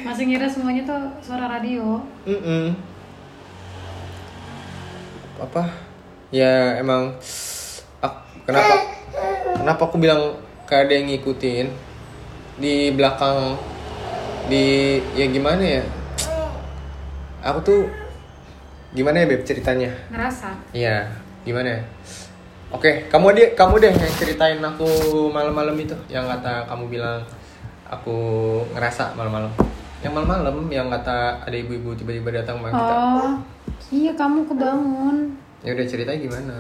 [0.03, 2.03] Masih ngira semuanya tuh suara radio.
[2.27, 2.75] Mm-mm.
[5.43, 5.67] apa
[6.31, 7.11] ya emang
[7.99, 8.75] ak- kenapa
[9.59, 10.39] kenapa aku bilang
[10.71, 11.67] kayak ada yang ngikutin
[12.63, 13.59] di belakang
[14.47, 14.63] di
[15.19, 15.83] ya gimana ya
[17.43, 17.81] aku tuh
[18.95, 20.55] gimana ya beb ceritanya Ngerasa.
[20.71, 21.11] Iya,
[21.43, 21.81] gimana ya?
[22.71, 24.87] Oke, kamu deh, kamu deh yang ceritain aku
[25.29, 27.19] malam-malam itu, yang kata kamu bilang
[27.85, 28.15] aku
[28.73, 29.51] ngerasa malam-malam.
[30.03, 32.83] Yang malam-malam yang kata ada ibu-ibu tiba-tiba datang sama kita.
[32.91, 33.31] Oh,
[33.95, 35.17] iya kamu kebangun.
[35.63, 36.57] Ya udah ceritanya gimana?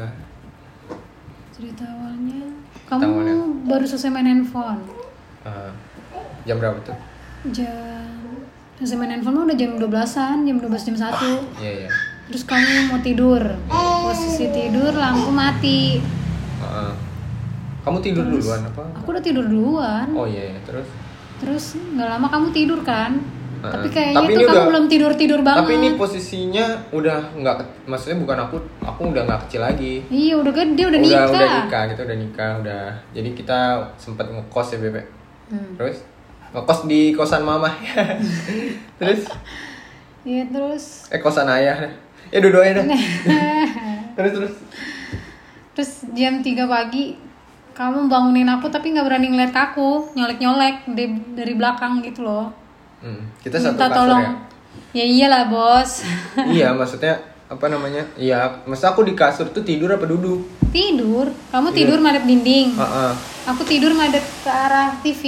[1.50, 2.46] Cerita awalnya.
[2.70, 3.34] Cerita Kamu awalnya.
[3.66, 4.78] baru selesai main handphone.
[5.42, 5.74] Ah,
[6.46, 6.94] jam berapa tuh?
[7.50, 8.14] Jam
[8.78, 11.58] selesai main handphone udah jam 12-an, jam 12 jam 1.
[11.58, 11.88] Iya iya.
[12.30, 13.42] Terus kamu mau tidur.
[14.06, 15.98] Posisi tidur lampu mati.
[16.62, 16.94] Ah,
[17.82, 18.86] kamu tidur duluan apa?
[19.02, 20.06] Aku udah tidur duluan.
[20.14, 20.60] Oh iya, iya.
[20.62, 20.86] terus.
[21.42, 23.18] Terus nggak lama kamu tidur kan?
[23.58, 25.60] Ah, Tapi kayaknya tapi tuh kamu udah- belum tidur-tidur banget.
[25.60, 30.02] Tapi ini posisinya udah nggak, maksudnya bukan aku, aku udah nggak kecil lagi.
[30.08, 31.26] Iya udah gede udah, udah nikah.
[31.28, 33.58] udah nikah kita udah nikah udah jadi kita
[33.96, 35.06] sempat ngekos ya bebek
[35.44, 35.76] Hmm.
[35.76, 36.00] terus
[36.50, 37.68] ngekos di kosan mama
[38.98, 39.28] terus
[40.22, 41.76] Iya terus eh kosan ayah
[42.26, 42.88] ya dua-duanya dah
[44.16, 44.54] terus terus
[45.72, 47.20] terus jam 3 pagi
[47.72, 52.52] kamu bangunin aku tapi nggak berani ngeliat aku nyolek-nyolek dari, dari belakang gitu loh.
[53.00, 54.24] Hmm, kita satu minta kasur tolong.
[54.24, 54.32] ya?
[54.92, 56.04] Ya iyalah bos.
[56.56, 57.16] Iya maksudnya
[57.48, 58.04] apa namanya?
[58.16, 60.44] Iya maksud aku di kasur tuh tidur apa duduk?
[60.68, 61.32] Tidur.
[61.48, 62.76] Kamu tidur madep dinding.
[62.76, 63.12] Ah, ah.
[63.48, 65.22] aku tidur madep ke arah TV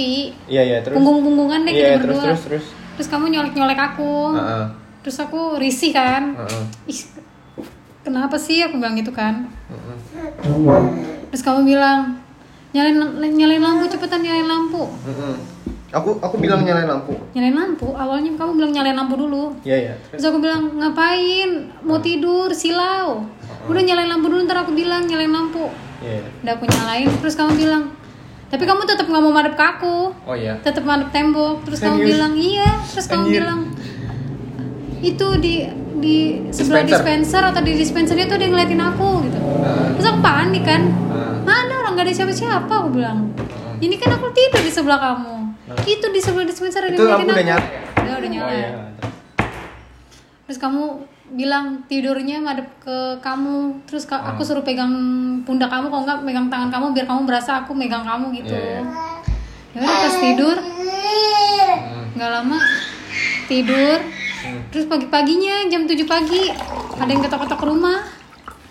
[0.45, 0.95] iya iya terus?
[1.01, 2.25] Punggung-punggungan deh iya kita terus berdua.
[2.29, 3.07] terus terus terus.
[3.09, 4.37] Kamu nyolek-nyolek aku.
[4.37, 4.65] Ah, ah.
[5.01, 6.37] terus aku risih kan?
[6.37, 6.63] Ah, ah.
[6.85, 7.01] Ih,
[8.05, 9.49] kenapa sih aku bilang gitu kan?
[9.65, 10.81] Ah, ah.
[11.33, 12.24] terus kamu bilang
[12.75, 12.97] nyalain
[13.31, 14.83] nyalain lampu cepetan nyalain lampu.
[14.83, 15.35] Mm-mm.
[15.95, 17.15] aku aku bilang nyalain lampu.
[17.31, 17.87] Nyalain lampu?
[17.95, 19.55] Awalnya kamu bilang nyalain lampu dulu.
[19.63, 19.93] Iya iya.
[20.11, 21.71] Terus terus aku bilang ngapain?
[21.87, 23.23] Mau tidur silau.
[23.71, 25.71] Udah nyalain lampu dulu ntar aku bilang nyalain lampu.
[26.03, 26.27] Iya iya.
[26.43, 27.83] udah aku nyalain terus kamu bilang
[28.45, 29.97] tapi kamu tetap nggak mau madep ke aku.
[30.27, 30.59] Oh iya.
[30.59, 31.63] Tetap madep tembok.
[31.63, 32.09] Terus kamu Serius?
[32.11, 32.69] bilang iya.
[32.91, 33.35] Terus kamu Anjir.
[33.41, 33.59] bilang
[34.99, 35.55] itu di
[35.95, 36.17] di
[36.51, 37.39] sebelah Dispenser.
[37.39, 39.39] dispenser atau di dispensernya tuh dia ngeliatin aku gitu.
[39.63, 40.81] Ah, terus aku panik kan.
[41.09, 41.34] Ah.
[41.45, 43.29] Mana orang gak ada siapa-siapa aku bilang.
[43.77, 45.35] Ini kan aku tidur di sebelah kamu.
[45.83, 47.45] Itu di sebelah dispenser Itu lampu ngeliatin udah aku.
[47.45, 47.65] nyala
[48.01, 48.13] ya?
[48.15, 48.43] udah nyala.
[48.43, 48.69] Oh iya.
[50.45, 50.83] Terus kamu
[51.27, 53.53] bilang tidurnya madep ke kamu
[53.83, 54.93] terus ka- aku suruh pegang
[55.41, 58.53] pundak kamu kalau nggak pegang tangan kamu biar kamu berasa aku megang kamu gitu.
[58.53, 58.85] Iya,
[59.73, 62.05] ya udah pas tidur Hmm.
[62.13, 62.57] nggak lama
[63.45, 63.99] tidur.
[64.37, 64.61] Hmm.
[64.69, 66.53] terus pagi-paginya jam 7 pagi
[66.93, 68.05] ada yang ketok-ketok ke rumah.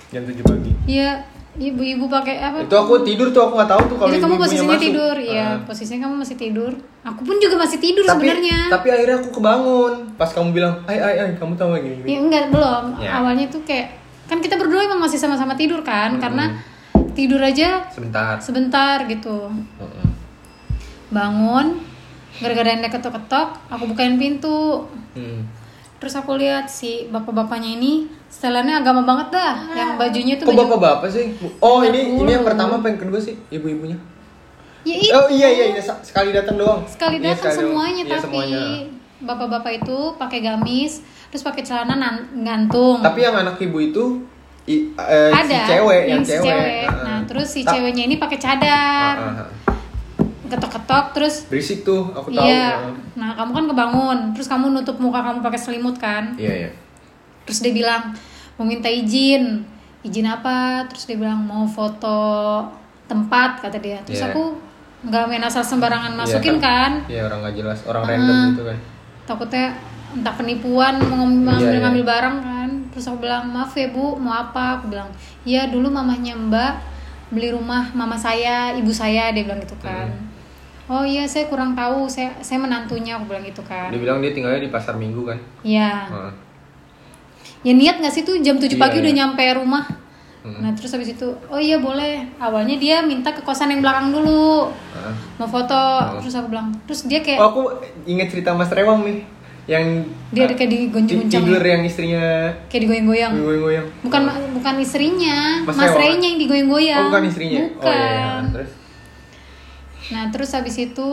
[0.09, 0.71] Jam 7 pagi?
[0.87, 2.57] Iya, ibu-ibu pakai apa?
[2.61, 4.85] itu aku tidur tuh aku nggak tahu tuh kalau Itu kamu posisinya masuk.
[4.85, 5.45] tidur, iya.
[5.45, 5.55] Ah.
[5.63, 6.73] Posisinya kamu masih tidur.
[7.03, 8.59] Aku pun juga masih tidur sebenarnya.
[8.69, 12.19] tapi akhirnya aku kebangun pas kamu bilang ay ay ay kamu tahu gini gini Ya
[12.21, 12.85] enggak, belum.
[12.99, 13.11] Ya.
[13.17, 13.87] Awalnya tuh kayak
[14.25, 16.21] kan kita berdua emang masih sama-sama tidur kan, Hmm.
[16.21, 16.45] karena
[17.13, 19.47] tidur aja sebentar sebentar gitu.
[19.79, 20.07] Heeh.
[21.09, 21.79] Bangun,
[22.37, 24.91] gara-gara yang ketok-ketok, aku bukain pintu.
[25.15, 25.47] Hmm.
[26.05, 27.93] Terus aku lihat si bapak-bapaknya ini
[28.29, 31.33] setelannya agama banget dah, yang bajunya tuh kok baju bapak bapak sih?
[31.59, 33.41] Oh ini ini yang pertama apa yang kedua sih?
[33.49, 33.97] Ibu ibunya
[34.85, 35.09] Ya itu.
[35.11, 35.65] oh iya iya.
[35.73, 36.85] Iya sekali datang doang.
[36.85, 37.73] Sekali Iya, datang doang.
[37.73, 38.61] semuanya Iya, tapi semuanya.
[39.19, 41.01] bapak-bapak itu pakai gamis
[41.33, 43.01] terus pakai celana nan- gantung.
[43.01, 44.05] Tapi yang anak ibu itu
[44.67, 46.85] i- eh, ada si cewek yang, si cewek, cewek.
[46.85, 47.01] Heeh.
[47.01, 49.17] nah terus si Ta- ceweknya ini pakai cadar.
[49.17, 49.49] Heeh, heeh.
[50.47, 52.43] Ketok-ketok terus berisik tuh aku tahu.
[52.43, 56.35] Iya nah kamu kan kebangun terus kamu nutup muka kamu pakai selimut kan?
[56.35, 56.71] Iya iya.
[57.45, 58.13] Terus dia bilang
[58.55, 59.65] mau minta izin.
[60.01, 60.85] Izin apa?
[60.87, 62.17] Terus dia bilang mau foto
[63.05, 64.01] tempat kata dia.
[64.03, 64.31] Terus Iya.
[64.31, 64.45] aku
[65.03, 67.05] nggak main asal sembarangan Iya, masukin kan?
[67.07, 68.79] iya orang nggak jelas orang random gitu kan.
[69.25, 69.67] takutnya
[70.11, 72.11] entah penipuan mau ngam- Iya, ngambil iya.
[72.11, 72.71] barang kan?
[72.89, 74.79] Terus aku bilang maaf ya bu mau apa?
[74.79, 75.09] Aku bilang
[75.43, 76.73] ya dulu mamahnya mbak
[77.29, 80.09] beli rumah mama saya ibu saya dia bilang gitu kan.
[80.09, 80.33] Hmm.
[80.87, 82.05] Oh iya saya kurang tahu.
[82.07, 83.89] Saya saya menantunya aku bilang gitu kan.
[83.89, 85.39] Dia bilang dia tinggalnya di pasar minggu kan?
[85.63, 86.33] Ya Heeh.
[87.63, 88.37] ya niat nggak sih tuh?
[88.39, 89.03] Jam 7 Iya, pagi iya.
[89.03, 89.85] udah nyampe rumah.
[90.45, 90.61] Hmm.
[90.61, 92.21] nah terus habis itu oh iya boleh.
[92.37, 94.69] Awalnya dia minta ke kosan yang belakang dulu.
[94.93, 95.15] Heeh.
[95.35, 95.85] mau foto.
[96.21, 97.63] Terus aku bilang terus dia kayak Oh, aku
[98.05, 99.25] inget cerita Mas Rewang nih
[99.65, 102.53] yang dia kayak ti- digoncang-goncang tidur yang istrinya.
[102.69, 103.33] Kayak digoyang-goyang?
[103.33, 103.87] Goyang-goyang.
[104.05, 105.65] bukan bukan istrinya.
[105.65, 105.97] Mas mas.
[105.97, 107.01] Rey-nya yang digoyang-goyang.
[107.01, 107.61] Oh, bukan istrinya.
[107.73, 108.29] bukan Oh iya, iya.
[108.53, 108.71] Terus
[110.13, 111.09] nah terus habis itu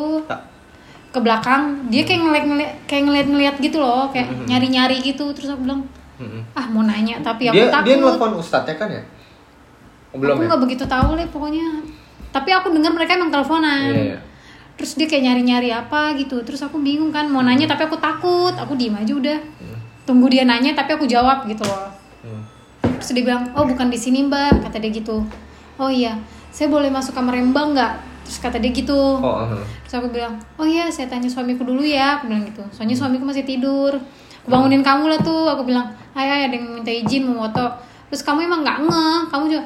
[1.11, 5.27] ke belakang dia kayak ngeliat ngeliat kayak ngeliat ngeliat gitu loh kayak nyari nyari gitu.
[5.35, 5.83] Terus aku bilang
[6.15, 6.41] Mm-mm.
[6.55, 7.87] ah mau nanya tapi aku dia takut.
[7.91, 9.03] dia nelfon ustadznya kan ya?
[10.15, 10.47] Oh, belum aku ya?
[10.47, 11.67] nggak begitu tahu lah pokoknya.
[12.31, 13.91] Tapi aku dengar mereka emang teleponan.
[13.91, 14.19] Iya, iya.
[14.79, 16.39] terus dia kayak nyari nyari apa gitu.
[16.47, 18.55] Terus aku bingung kan mau nanya tapi aku takut.
[18.55, 19.39] Aku diem aja udah.
[20.07, 21.91] Tunggu dia nanya tapi aku jawab gitu loh.
[22.21, 22.45] Hmm.
[23.01, 25.27] terus dia bilang oh bukan di sini mbak kata dia gitu.
[25.75, 26.15] Oh iya.
[26.55, 27.93] Saya boleh masuk kamar mbak nggak
[28.31, 28.95] terus kata dia gitu.
[28.95, 29.59] Oh uh-huh.
[29.83, 32.15] terus aku bilang oh iya saya tanya suamiku dulu ya.
[32.15, 32.63] Aku bilang gitu.
[32.71, 33.99] Soalnya suamiku masih tidur.
[34.39, 35.51] Aku bangunin kamu lah tuh.
[35.51, 37.67] Aku bilang ay ay ada yang minta izin mau foto.
[38.07, 39.63] Terus kamu emang nggak ngeh kamu juga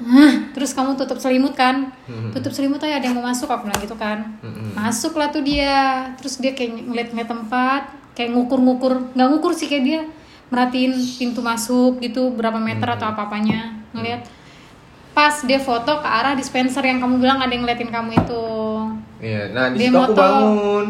[0.00, 1.92] "Hah?" terus kamu tutup selimut kan?
[2.08, 2.32] Mhm.
[2.32, 3.52] tutup selimut aja ada yang mau masuk.
[3.52, 4.40] Aku bilang gitu kan.
[4.40, 4.72] Mhm.
[4.72, 6.08] masuk lah tuh dia.
[6.16, 7.82] Terus dia kayak ngeliat-ngeliat tempat
[8.16, 9.12] kayak ngukur-ngukur.
[9.12, 10.00] Nggak ngukur sih kayak dia
[10.48, 14.26] merhatiin pintu masuk gitu berapa meter atau apa-apanya ngeliat
[15.10, 18.44] pas dia foto ke arah dispenser yang kamu bilang ada yang ngeliatin kamu itu
[19.20, 20.86] Iya, nah di Dia situ aku bangun.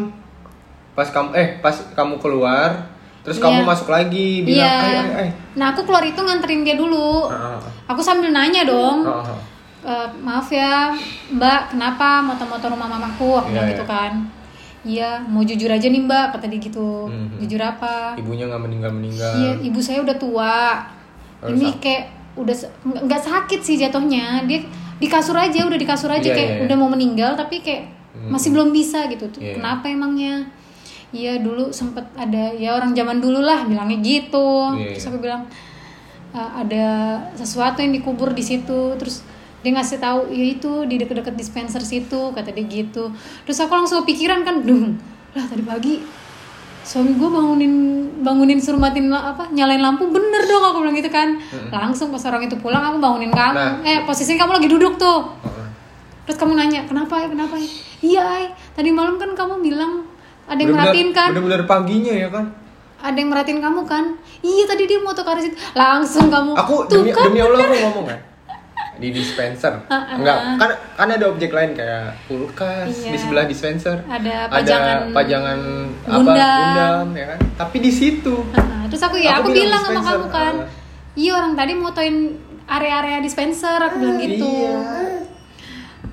[0.91, 2.87] Pas kamu eh pas kamu keluar,
[3.21, 3.43] terus Iya.
[3.43, 4.75] kamu masuk lagi bilang, Iya.
[4.77, 7.27] "Ay, ay, ay." Nah aku keluar itu nganterin dia dulu.
[7.27, 9.03] Ah, Aku sambil nanya dong.
[9.03, 9.35] ah.
[9.81, 10.95] "Eh, maaf ya
[11.27, 13.35] Mbak, kenapa motor-motor rumah mamaku?
[13.35, 13.73] Aku Iya, bilang iya.
[13.73, 14.11] gitu kan.
[14.81, 17.05] Iya, mau jujur aja nih Mbak, kata dia gitu.
[17.05, 17.35] Mhm.
[17.37, 18.15] Jujur apa?
[18.15, 19.33] Ibunya nggak meninggal meninggal.
[19.35, 20.55] Iya, ibu saya udah tua.
[21.39, 22.03] Oh, Ini kayak
[22.33, 24.45] udah nggak sakit sih jatuhnya.
[24.45, 24.63] Dia
[24.97, 26.63] di kasur aja, udah di kasur aja Iya, kayak iya, iya.
[26.65, 28.27] udah mau meninggal tapi kayak Hmm.
[28.27, 29.23] masih belum bisa gitu.
[29.31, 29.55] Tuh, Iya.
[29.55, 30.43] Kenapa emangnya?
[31.11, 34.75] Iya dulu sempet ada ya orang zaman dulu lah bilangnya gitu.
[34.75, 35.43] Iya, Terus aku bilang
[36.29, 36.85] "E, ada
[37.33, 38.95] sesuatu yang dikubur di situ.
[38.95, 39.23] Terus
[39.59, 43.11] dia ngasih tahu ya itu di deket-deket dispenser situ kata dia gitu.
[43.43, 44.95] Terus aku langsung kepikiran kan, dung
[45.31, 45.93] lah tadi pagi
[46.81, 47.73] suami gue bangunin
[48.25, 51.37] bangunin suruh matiin apa nyalain lampu bener dong aku bilang gitu kan.
[51.69, 53.55] Langsung pas orang itu pulang aku bangunin kamu.
[53.55, 53.73] Nah.
[53.85, 55.29] eh posisinya kamu lagi duduk tuh.
[56.25, 57.69] Terus kamu nanya kenapa ya kenapa ya
[58.01, 60.05] iya ay tadi malam kan kamu bilang
[60.49, 61.29] ada yang merhatiin kan.
[61.37, 62.45] Bener-bener paginya ya kan.
[63.01, 64.13] ada yang merhatiin kamu kan?
[64.45, 66.53] Iya tadi dia mau arah situ langsung kamu.
[66.53, 68.30] Aku tuh demi kan demi Allah aku ngomong kan
[69.01, 69.73] di dispenser.
[69.89, 70.15] Ah, ah.
[70.15, 73.09] Enggak, kan kan ada objek lain kayak kulkas Iya.
[73.09, 73.97] di sebelah dispenser.
[74.05, 75.59] Ada pajangan ada pajangan
[75.99, 76.37] apa gundam.
[76.37, 77.39] gundam ya kan.
[77.57, 78.35] Tapi di situ.
[78.47, 80.67] Heeh, terus aku ya Aku aku, bilang bilang sama kamu kan ah.
[81.13, 82.17] iya orang tadi motoin
[82.65, 84.77] area-area dispenser aku bilang gitu Iya.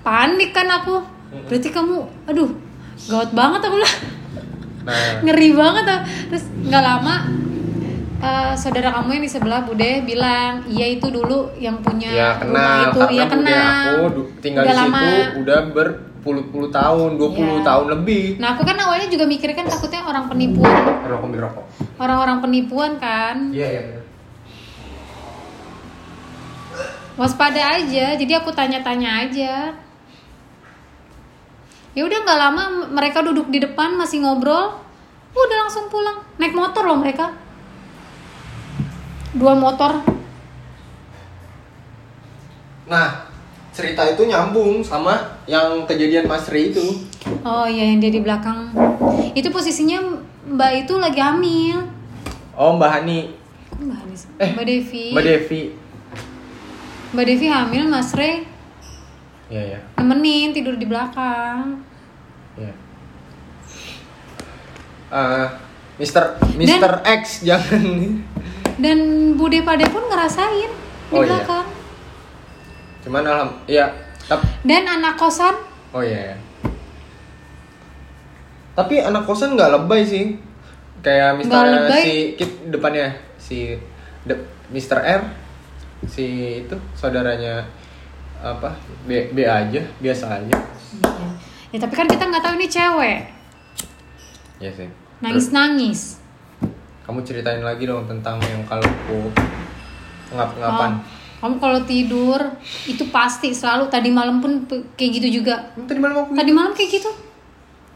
[0.01, 1.03] panik kan aku
[1.45, 2.51] berarti kamu aduh
[3.05, 3.95] gawat banget aku lah
[4.81, 4.95] Nah,
[5.27, 6.01] ngeri banget ah.
[6.27, 7.15] terus nggak lama
[8.21, 12.39] eh, saudara kamu yang di sebelah bude bilang iya itu dulu yang punya ya rumah
[12.41, 13.59] kena itu iya bude kena
[14.01, 14.07] aku
[14.39, 15.39] tinggal Udah di situ lama.
[15.39, 17.65] udah berpuluh-puluh tahun, 20 Iya.
[17.65, 18.25] tahun lebih.
[18.37, 21.65] nah aku kan awalnya juga mikir kan takutnya orang penipuan Rokok ambil rokok.
[21.97, 24.05] orang-orang penipuan kan Iya, iya benar.
[27.17, 29.75] waspada aja jadi aku tanya-tanya aja
[31.91, 34.79] ya udah nggak lama mereka duduk di depan masih ngobrol
[35.29, 37.35] udah langsung pulang naik motor loh mereka
[39.33, 40.01] dua motor
[42.85, 43.29] Nah,
[43.71, 45.13] cerita itu nyambung sama
[45.45, 47.05] yang kejadian Mas Ri itu.
[47.45, 48.73] oh iya yang dia di belakang
[49.35, 50.01] itu posisinya
[50.47, 51.77] mbak itu lagi hamil
[52.55, 53.21] Oh, Mbak Hani.
[53.71, 55.63] Kok mbak Hanis Eh, mbak Devi Mbak Devi.
[57.13, 58.49] mbak Devi hamil mas Re
[59.47, 59.79] Iya, iya.
[59.95, 61.85] nemenin tidur di belakang
[62.57, 62.73] Iya.
[65.09, 65.47] Eh,
[65.99, 67.85] Mister Mister X jangan
[68.79, 68.99] dan
[69.35, 70.77] Bude Pade pun ngerasain di
[71.09, 71.35] Oh, iya.
[71.35, 71.67] belakang
[73.01, 73.87] cuman alham iya
[74.25, 75.57] tap dan anak kosan
[75.91, 76.37] oh iya, iya.
[78.75, 80.37] tapi anak kosan nggak lebay sih
[80.99, 83.75] kayak misalnya si kit depannya si
[84.23, 85.23] de- Mister R
[86.05, 86.27] si
[86.61, 87.65] itu saudaranya
[88.39, 90.57] apa B, B aja biasa aja
[90.89, 91.29] Iya.
[91.69, 93.21] Ya tapi kan kita nggak tahu ini cewek.
[94.59, 94.89] ya sih
[95.19, 96.01] Nangis nangis.
[97.09, 99.33] Kamu ceritain lagi dong tentang yang kalau aku
[100.29, 101.01] ngap-ngapan
[101.41, 102.41] kamu kalau tidur
[102.85, 105.73] itu pasti selalu tadi malam pun kayak gitu juga.
[105.89, 107.11] tadi malam aku Tadi malam kayak gitu.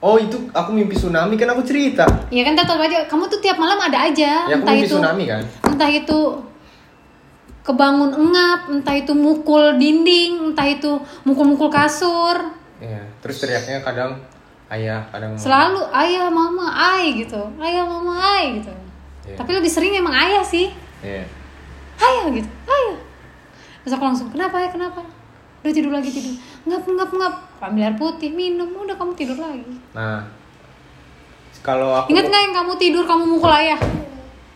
[0.00, 3.04] oh itu aku mimpi tsunami kan aku cerita Ya kan tetap aja.
[3.04, 4.48] Kamu tuh tiap malam ada aja.
[4.48, 6.18] ya aku entah mimpi itu tsunami kan entah itu
[7.62, 12.58] kebangun engap, entah itu mukul dinding, entah itu mukul-mukul kasur.
[12.82, 14.18] Iya, terus teriaknya kadang
[14.66, 15.42] ayah, kadang mama.
[15.46, 17.38] Selalu ayah, mama, ay gitu.
[17.62, 18.74] Ayah, mama, ay gitu.
[19.22, 19.36] Iya.
[19.38, 20.70] Tapi lebih sering emang ayah sih.
[21.02, 21.24] Iya.
[22.02, 22.98] ayah gitu ayah.
[23.82, 25.02] Terus aku langsung kenapa ya kenapa?
[25.62, 26.34] Udah tidur lagi tidur.
[26.66, 27.34] Ngap ngap ngap.
[27.62, 29.62] Ambil air putih minum udah kamu tidur lagi.
[29.94, 30.26] Nah,
[31.62, 33.78] kalau aku ingat nggak yang kamu tidur kamu mukul ayah?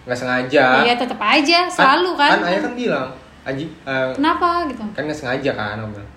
[0.06, 3.08] Nggak sengaja, iya tetap aja selalu kan, Kan ayah kan bilang,
[3.42, 4.62] Aji, eh, kenapa?
[4.70, 4.82] Gitu.
[4.94, 6.10] kan nggak sengaja kan, bilang.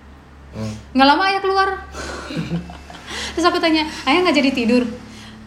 [0.54, 0.72] Hmm.
[0.94, 1.68] nggak lama ayah keluar.
[3.34, 4.82] Terus aku tanya ayah nggak jadi tidur?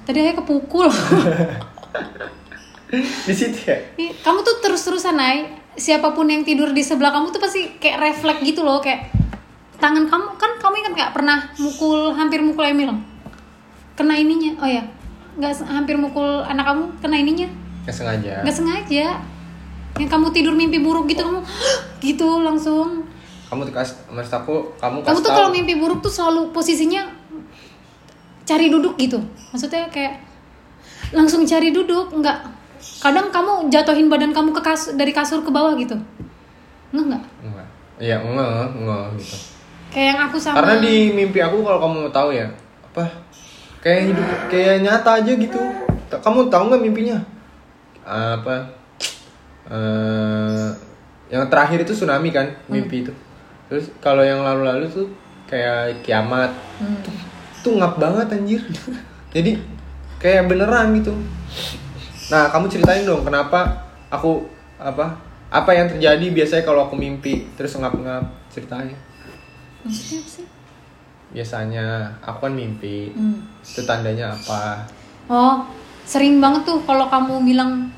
[0.04, 0.92] Tadi ayah kepukul
[3.28, 3.78] di situ ya?
[4.22, 8.46] Kamu tuh terus-terusan naik siapa pun yang tidur di sebelah kamu tuh pasti kayak refleks
[8.46, 9.10] gitu loh kayak
[9.82, 12.94] tangan kamu kan kamu ingat nggak pernah mukul hampir mukul Emil?
[13.98, 14.62] Kena ininya.
[14.62, 14.86] Oh ya
[15.34, 17.50] nggak hampir mukul anak kamu kena ininya.
[17.90, 18.34] Nggak sengaja.
[18.46, 19.08] Nggak sengaja.
[19.98, 21.42] Yang kamu tidur mimpi buruk gitu kamu
[22.02, 23.10] gitu langsung.
[23.50, 27.10] Kamu tuh kas maksud aku kamu kamu tuh kalau mimpi buruk tuh selalu posisinya
[28.46, 29.18] cari duduk gitu.
[29.50, 30.22] Maksudnya kayak
[31.14, 32.63] langsung cari duduk nggak
[33.04, 35.96] kadang kamu jatuhin badan kamu ke kasur dari kasur ke bawah gitu.
[36.94, 37.24] Nggak?
[37.44, 37.68] Nggak
[38.02, 39.36] iya enggak enggak gitu.
[39.94, 42.48] Kayak yang aku sama karena di mimpi aku kalau kamu mau tahu ya
[42.92, 43.04] apa?
[43.84, 45.62] Kayak hidup kayak nyata aja gitu.
[46.10, 47.18] Kamu tahu nggak mimpinya?
[48.08, 48.72] Apa?
[49.70, 50.70] Eh
[51.34, 53.14] yang terakhir itu tsunami kan mimpi itu.
[53.68, 55.08] Terus kalau yang lalu-lalu tuh
[55.50, 56.54] kayak kiamat.
[56.78, 56.98] Hmm.
[57.02, 57.14] tuh,
[57.66, 58.62] tuh ngap banget anjir.
[59.34, 59.58] Jadi
[60.24, 61.12] kayak beneran gitu
[62.34, 64.50] nah kamu ceritain dong kenapa aku
[64.82, 65.22] apa
[65.54, 67.46] apa yang terjadi biasanya kalau aku mimpi?
[67.54, 68.98] Terus ngap-ngap ceritain.
[69.86, 70.46] Maksudnya apa sih?
[71.30, 71.86] Biasanya
[72.26, 73.14] aku kan mimpi.
[73.14, 73.46] Hmm.
[73.62, 74.90] itu tandanya apa?
[75.30, 75.70] Oh
[76.04, 77.94] sering banget tuh kalau kamu bilang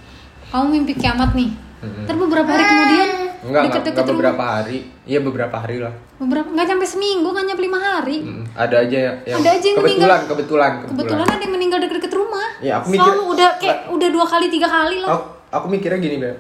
[0.52, 1.56] kamu mimpi kiamat nih.
[1.80, 2.04] Mm-mm.
[2.04, 3.12] Ntar beberapa hari kemudian
[3.46, 4.18] enggak enggak, deket-deket enggak rumah.
[4.18, 4.78] beberapa hari.
[5.04, 5.94] Iya beberapa hari lah.
[6.16, 8.18] Beberapa nggak sampai seminggu nggak nyampe lima hari.
[8.20, 10.20] Mm, ada aja ya- yang Ada aja yang kebetulan, meninggal.
[10.28, 10.72] kebetulan.
[10.88, 12.48] Kebetulan ada yang meninggal deket-deket rumah.
[12.58, 15.10] Ya, aku mikir- selalu udah kayak udah dua kali tiga kali lah.
[15.12, 15.24] Aku,
[15.54, 16.38] aku mikirnya gini beb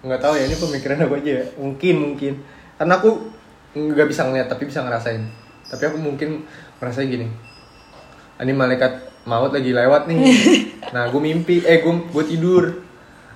[0.00, 1.46] nggak tahu ya ini pemikiran aku aja ya.
[1.54, 2.32] Mungkin mungkin.
[2.74, 3.10] Karena aku
[3.70, 5.20] nggak bisa ngeliat tapi bisa ngerasain.
[5.66, 7.28] Tapi aku mungkin ngerasain gini.
[8.38, 10.18] Ini malaikat maut lagi lewat nih.
[10.90, 11.60] Nah gue mimpi.
[11.60, 12.64] Eh gue gue tidur.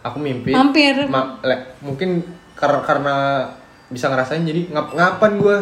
[0.03, 0.51] Aku mimpi.
[0.51, 1.05] Hampir.
[1.07, 2.25] Ma- le- mungkin
[2.65, 3.17] karena karena
[3.87, 5.57] bisa ngerasain jadi ngap ngapan gue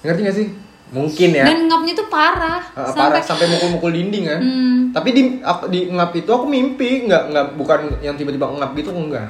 [0.00, 0.48] ngerti gak sih?
[0.86, 1.44] Mungkin ya.
[1.44, 2.62] Dan ngapnya tuh parah.
[2.72, 4.78] Ah, sampai parah sampai mukul-mukul dinding kan Hmm.
[4.94, 8.90] tapi di aku, di ngap itu aku mimpi nggak nggak bukan yang tiba-tiba ngap gitu
[8.90, 9.28] enggak.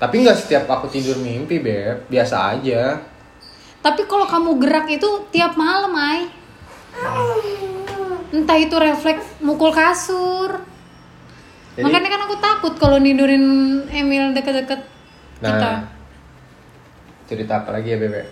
[0.00, 2.08] Tapi nggak setiap aku tidur mimpi beb.
[2.08, 2.98] Biasa aja.
[3.80, 6.24] Tapi kalau kamu gerak itu tiap malam ay
[8.30, 10.56] entah itu refleks mukul kasur.
[11.76, 13.44] Jadi- makanya kan aku takut kalau nidurin
[13.88, 14.80] Emil deket-deket
[15.40, 16.00] kita nah
[17.30, 18.26] cerita apa lagi ya bebe?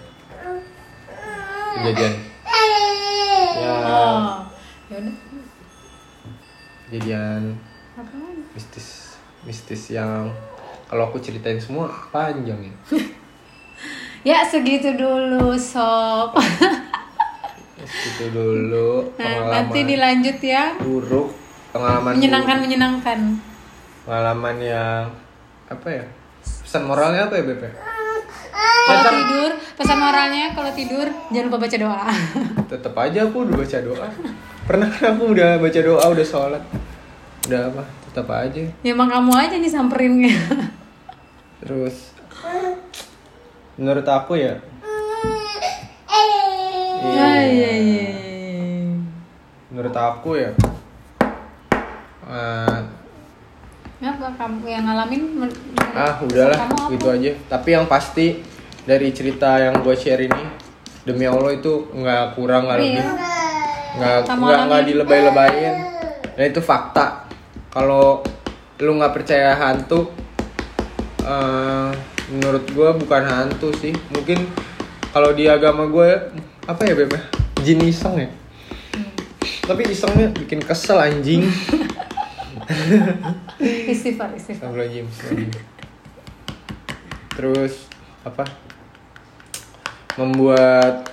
[1.79, 2.15] Kejadian.
[3.55, 3.73] Ya.
[3.87, 4.43] Oh.
[4.91, 5.15] Yaudah
[6.89, 7.55] kejadian
[7.95, 8.43] apa lagi?
[8.57, 9.15] mistis
[9.47, 10.33] mistis yang
[10.91, 12.75] kalau aku ceritain semua panjang ya.
[14.27, 16.35] Ya segitu dulu sob.
[17.87, 20.75] Itu dulu nah, nanti dilanjut ya.
[20.83, 21.31] buruk
[21.71, 23.19] pengalaman menyenangkan menyenangkan.
[24.03, 25.07] Pengalaman yang
[25.71, 26.05] apa ya
[26.69, 27.69] pesan moralnya apa ya Bebe?
[28.85, 32.09] kalau tidur pesan moralnya kalau tidur jangan lupa baca doa
[32.77, 34.09] Tetep aja aku udah baca doa.
[34.69, 36.61] Pernah kan aku udah baca doa, udah sholat,
[37.49, 37.83] udah apa?
[38.05, 38.61] Tetap aja.
[38.85, 40.29] ya emang kamu aja nih samperin
[41.64, 42.12] Terus
[43.81, 44.61] menurut aku ya,
[47.01, 48.09] ya iya iya
[49.73, 50.53] menurut aku ya,
[52.29, 52.79] eh,
[53.99, 55.23] apa kamu yang ngalamin
[55.91, 57.35] ah udahlah gitu aja.
[57.51, 58.39] Tapi yang pasti
[58.87, 60.45] dari cerita yang gue share ini,
[61.03, 62.87] demi Allah itu nggak kurang nggak Iya.
[62.87, 63.05] lebih,
[63.99, 65.75] nggak nggak nggak dilebay-lebayin.
[66.39, 67.27] Dan itu fakta.
[67.75, 68.23] Kalau
[68.79, 70.15] lu nggak percaya hantu,
[71.27, 71.91] eh,
[72.31, 73.91] menurut gue bukan hantu sih.
[74.15, 74.47] Mungkin
[75.11, 76.09] kalau di agama gue
[76.71, 77.19] apa ya bebe?
[77.67, 78.31] Jin iseng ya.
[79.67, 81.43] Tapi isengnya bikin kesel anjing.
[83.93, 84.71] istighfar istighfar.
[87.35, 87.91] Terus
[88.23, 88.45] apa?
[90.19, 91.11] Membuat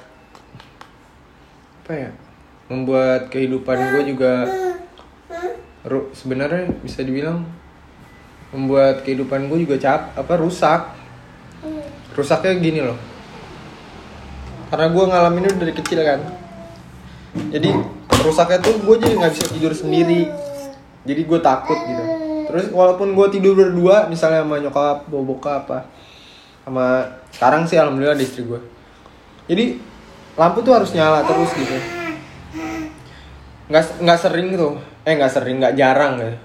[1.86, 2.12] apa ya?
[2.70, 4.34] Membuat kehidupan gue juga
[6.18, 7.46] sebenarnya bisa dibilang
[8.50, 10.82] membuat kehidupan gue juga cap apa rusak.
[12.16, 12.98] Rusaknya gini loh.
[14.72, 16.20] Karena gue ngalamin itu dari kecil kan.
[17.52, 17.70] Jadi
[18.24, 20.32] rusaknya tuh gue jadi nggak bisa tidur sendiri.
[21.06, 22.15] Jadi gue takut gitu.
[22.56, 25.92] Terus walaupun gue tidur berdua, misalnya sama nyokap, bawa bokap apa,
[26.64, 27.04] sama
[27.36, 28.64] sekarang sih alhamdulillah istri gue.
[29.52, 29.76] Jadi
[30.40, 31.76] lampu tuh harus nyala terus gitu.
[33.68, 36.36] Nggak nggak sering tuh, eh nggak sering, nggak jarang gitu.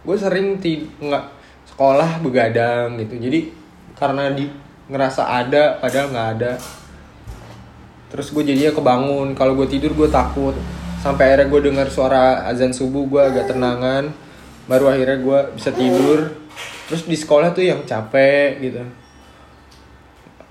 [0.00, 1.24] Gue sering ti nggak
[1.76, 3.20] sekolah begadang gitu.
[3.20, 3.52] Jadi
[4.00, 4.48] karena di
[4.88, 6.52] ngerasa ada padahal nggak ada.
[8.08, 9.36] Terus gue jadinya kebangun.
[9.36, 10.56] Kalau gue tidur gue takut.
[11.04, 14.08] Sampai akhirnya gue dengar suara azan subuh gue agak tenangan.
[14.70, 16.30] Baru akhirnya gue bisa tidur.
[16.86, 18.86] Terus di sekolah tuh yang capek gitu.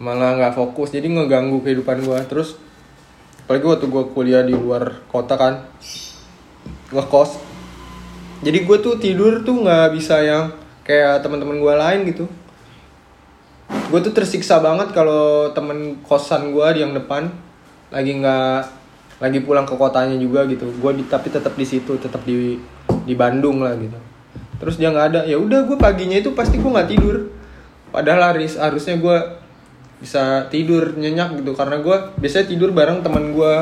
[0.04, 0.92] Malah nggak fokus.
[0.92, 2.20] Jadi ngeganggu kehidupan gue.
[2.28, 2.60] Terus
[3.50, 5.66] apalagi waktu gue kuliah di luar kota kan
[6.94, 7.42] ngekos
[8.46, 10.54] jadi gue tuh tidur tuh nggak bisa yang
[10.86, 12.30] kayak teman-teman gue lain gitu
[13.90, 17.34] gue tuh tersiksa banget kalau temen kosan gue di yang depan
[17.90, 18.62] lagi nggak
[19.18, 22.62] lagi pulang ke kotanya juga gitu gue tapi tetap di situ tetap di
[23.02, 23.98] di Bandung lah gitu
[24.60, 25.22] terus dia nggak ada.
[25.26, 27.32] Ya udah gue paginya itu pasti gue nggak tidur.
[27.90, 29.18] Padahal harus harusnya gue
[30.00, 31.58] bisa tidur nyenyak gitu.
[31.58, 33.54] Karena gue biasanya tidur bareng teman gue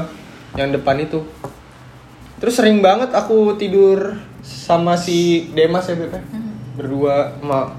[0.60, 1.24] yang depan itu.
[2.38, 6.22] Terus sering banget aku tidur sama si Demas ya Pepe
[6.78, 7.74] berdua sama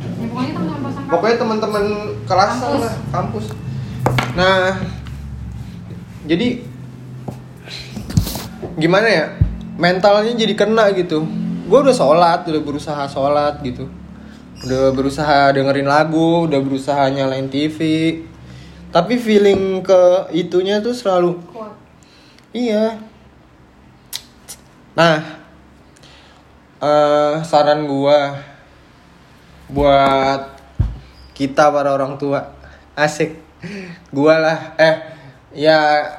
[0.00, 1.10] Ya, pokoknya teman-teman kosan kamu.
[1.12, 1.84] pokoknya teman-teman
[2.24, 2.80] kelas Kampus.
[2.80, 3.46] lah kampus.
[4.36, 4.64] Nah
[6.24, 6.48] jadi
[8.80, 9.26] gimana ya?
[9.80, 11.24] Mentalnya jadi kena gitu
[11.70, 13.86] gue udah sholat udah berusaha sholat gitu
[14.66, 17.78] udah berusaha dengerin lagu udah berusaha nyalain TV
[18.90, 21.78] tapi feeling ke itunya tuh selalu Kuat.
[22.50, 22.98] Iya.
[24.98, 25.22] Nah,
[26.82, 28.42] eh saran gua
[29.70, 30.58] buat
[31.38, 32.50] kita para orang tua
[32.98, 33.38] asik
[34.10, 34.96] gua lah eh
[35.54, 36.10] ya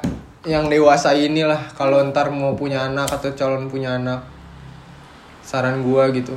[0.48, 4.31] yang dewasa inilah kalau ntar mau punya anak atau calon punya anak
[5.52, 6.32] saran gua gitu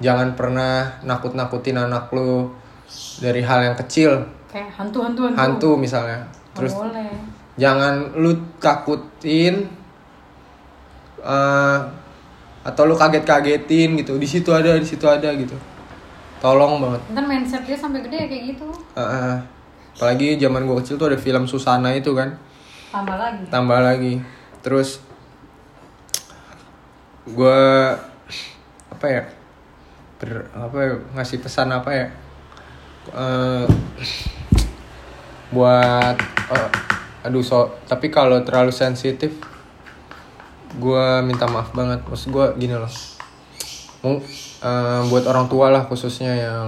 [0.00, 2.48] jangan pernah nakut-nakutin anak lu
[3.20, 5.36] dari hal yang kecil Kayak hantu-hantu hantu.
[5.36, 7.12] hantu misalnya terus boleh.
[7.54, 9.68] jangan lu takutin
[11.20, 11.78] eh,
[12.60, 15.54] atau lu kaget-kagetin gitu di situ ada di situ ada gitu
[16.40, 18.66] tolong banget Ntar mindset dia sampai gede kayak gitu.
[18.96, 19.36] Eh, eh.
[19.92, 22.32] apalagi zaman gua kecil tuh ada film Susana itu kan
[22.90, 23.44] Tambah lagi.
[23.46, 24.14] tambah lagi
[24.60, 24.98] terus
[27.28, 27.96] gua
[28.88, 29.22] apa ya
[30.20, 32.06] ber, apa ya, ngasih pesan apa ya
[33.10, 33.66] Eh,
[35.50, 36.16] buat
[36.52, 36.70] eh,
[37.26, 39.34] aduh so tapi kalau terlalu sensitif
[40.76, 42.04] gua minta maaf banget.
[42.04, 42.92] Maksud gua gini loh
[44.04, 46.66] eh, buat orang tua lah khususnya yang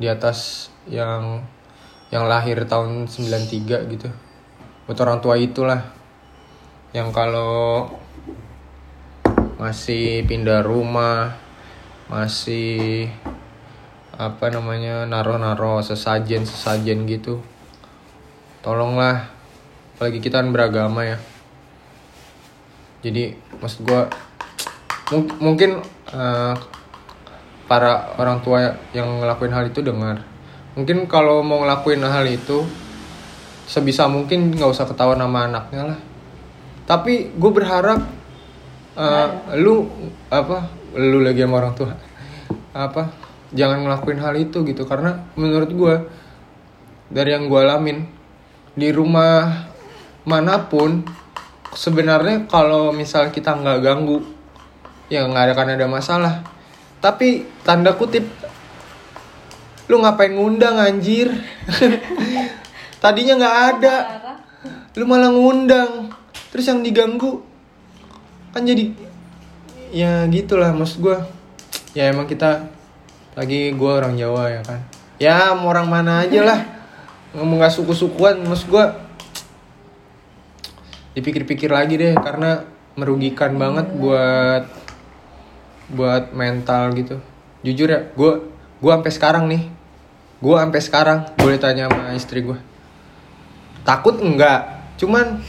[0.00, 1.44] di atas yang
[2.08, 4.08] yang lahir tahun 93 gitu.
[4.88, 5.84] Buat orang tua itulah
[6.96, 7.86] yang kalau
[9.62, 11.38] masih pindah rumah
[12.10, 13.06] masih
[14.18, 17.38] apa namanya naro-naro sesajen sesajen gitu.
[18.58, 19.30] Tolonglah
[19.94, 21.18] apalagi kita kan beragama ya.
[23.06, 23.86] Jadi maksud
[25.14, 25.78] mung- mungkin
[26.10, 26.54] eh,
[27.70, 30.26] para orang tua yang ngelakuin hal itu dengar.
[30.74, 32.66] Mungkin kalau mau ngelakuin hal itu
[33.70, 35.98] sebisa mungkin nggak usah ketahuan sama anaknya lah.
[36.82, 38.21] Tapi gue berharap
[38.96, 39.28] eh,
[39.60, 39.88] lu
[40.28, 41.92] apa lu lagi sama orang tua.
[42.72, 43.12] Apa
[43.52, 44.84] jangan ngelakuin hal itu gitu.
[44.84, 45.94] Karena menurut gue
[47.12, 48.08] dari yang gue alamin
[48.72, 49.68] di rumah
[50.24, 51.04] mana pun
[51.72, 54.24] sebenarnya kalau misal kita nggak ganggu
[55.12, 56.34] ya nggak ada kan ada masalah.
[57.02, 58.24] Tapi tanda kutip
[59.90, 61.28] lu ngapain ngundang anjir?
[63.02, 63.96] Tadinya nggak ada.
[64.96, 66.08] Lu malah ngundang.
[66.48, 67.51] Terus yang diganggu
[68.52, 68.92] kan jadi
[69.92, 71.18] ya gitulah maksud gue
[71.96, 72.68] ya emang kita
[73.32, 74.80] lagi gue orang Jawa ya kan.
[75.16, 76.60] Ya mau orang mana aja lah.
[77.32, 78.84] Ngomong gak suku-sukuan maksud gue
[81.16, 82.64] dipikir-pikir lagi deh karena
[82.96, 84.68] merugikan banget buat
[85.92, 87.16] buat mental gitu.
[87.64, 88.32] Jujur ya gue
[88.78, 89.62] gue sampai sekarang nih.
[90.42, 92.72] Gue sampai sekarang boleh tanya sama istri gue
[93.82, 95.42] takut enggak cuman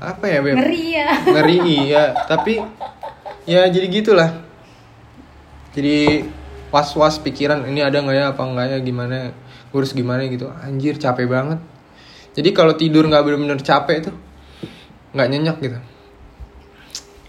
[0.00, 0.56] apa ya beb?
[0.58, 1.08] Ngeri ya.
[1.22, 2.04] ngeri iya.
[2.26, 2.62] Tapi
[3.46, 4.30] ya jadi gitulah.
[5.74, 6.26] Jadi
[6.70, 9.34] was was pikiran ini ada nggak ya apa enggak ya gimana
[9.74, 10.50] urus gimana gitu.
[10.50, 11.58] Anjir capek banget.
[12.34, 14.16] Jadi kalau tidur nggak bener-bener capek tuh
[15.14, 15.78] nggak nyenyak gitu.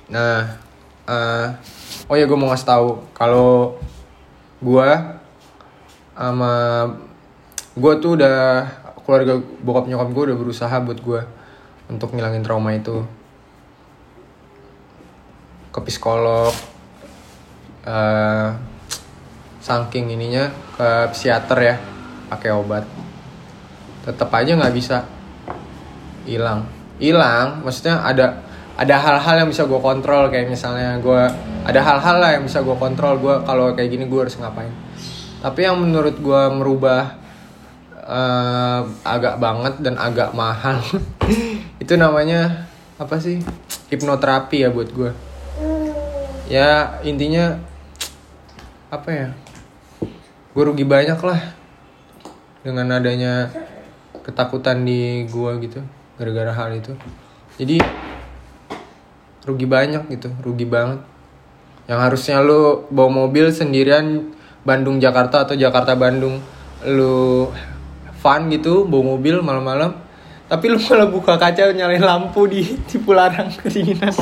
[0.09, 0.57] Nah
[1.05, 1.47] eh,
[2.09, 2.89] oh ya gue mau ngasih tahu.
[3.13, 3.78] Kalau
[4.61, 4.89] gue
[6.16, 6.53] sama
[7.76, 8.72] gue tuh udah
[9.03, 11.22] keluarga bokap nyokap gue udah berusaha buat gue
[11.89, 13.05] untuk ngilangin trauma itu.
[15.69, 16.53] Ke psikolog
[17.86, 18.49] eh
[19.61, 21.75] saking ininya ke psikiater ya
[22.29, 22.86] pakai obat.
[24.05, 25.05] Tetap aja nggak bisa.
[26.25, 26.65] Hilang.
[26.97, 31.21] Hilang maksudnya ada ada hal-hal yang bisa gue kontrol kayak misalnya gue
[31.63, 34.71] ada hal-hal lah yang bisa gue kontrol gue kalau kayak gini gue harus ngapain.
[35.39, 37.15] Tapi yang menurut gue merubah
[38.03, 40.83] eh, agak banget dan agak mahal
[41.86, 42.65] itu namanya
[42.97, 43.45] apa sih?
[43.93, 45.13] Hipnoterapi ya buat gue
[46.49, 47.61] ya intinya
[48.89, 49.27] apa ya?
[50.57, 51.53] Gue rugi banyak lah
[52.65, 53.53] dengan adanya
[54.25, 55.86] ketakutan di gue gitu
[56.17, 56.97] gara-gara hal itu.
[57.61, 57.77] Jadi
[59.45, 61.05] rugi banyak gitu rugi banget.
[61.86, 64.33] Yang harusnya lu bawa mobil sendirian
[64.65, 66.41] Bandung Jakarta atau Jakarta Bandung
[66.81, 67.53] lu
[68.17, 70.04] fun gitu bawa mobil malam-malam
[70.45, 74.13] tapi lu malah buka kaca nyalain lampu di di Pularang kedinginan.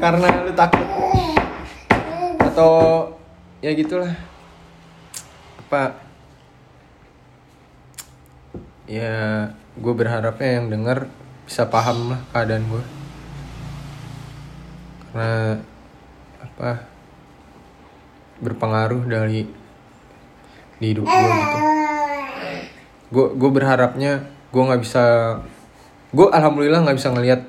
[0.00, 0.88] Karena lu takut.
[2.40, 2.72] Atau
[3.60, 4.16] ya gitulah.
[5.60, 6.00] Apa?
[8.88, 11.08] Ya gue berharapnya yang denger
[11.48, 12.84] bisa paham lah keadaan gue
[15.12, 15.60] karena
[16.40, 16.88] apa?
[18.40, 19.44] Berpengaruh dari
[20.80, 21.58] di hidup gue gitu.
[23.12, 25.04] Gue gue berharapnya gue nggak bisa
[26.12, 27.40] gue alhamdulillah nggak bisa ngelihat.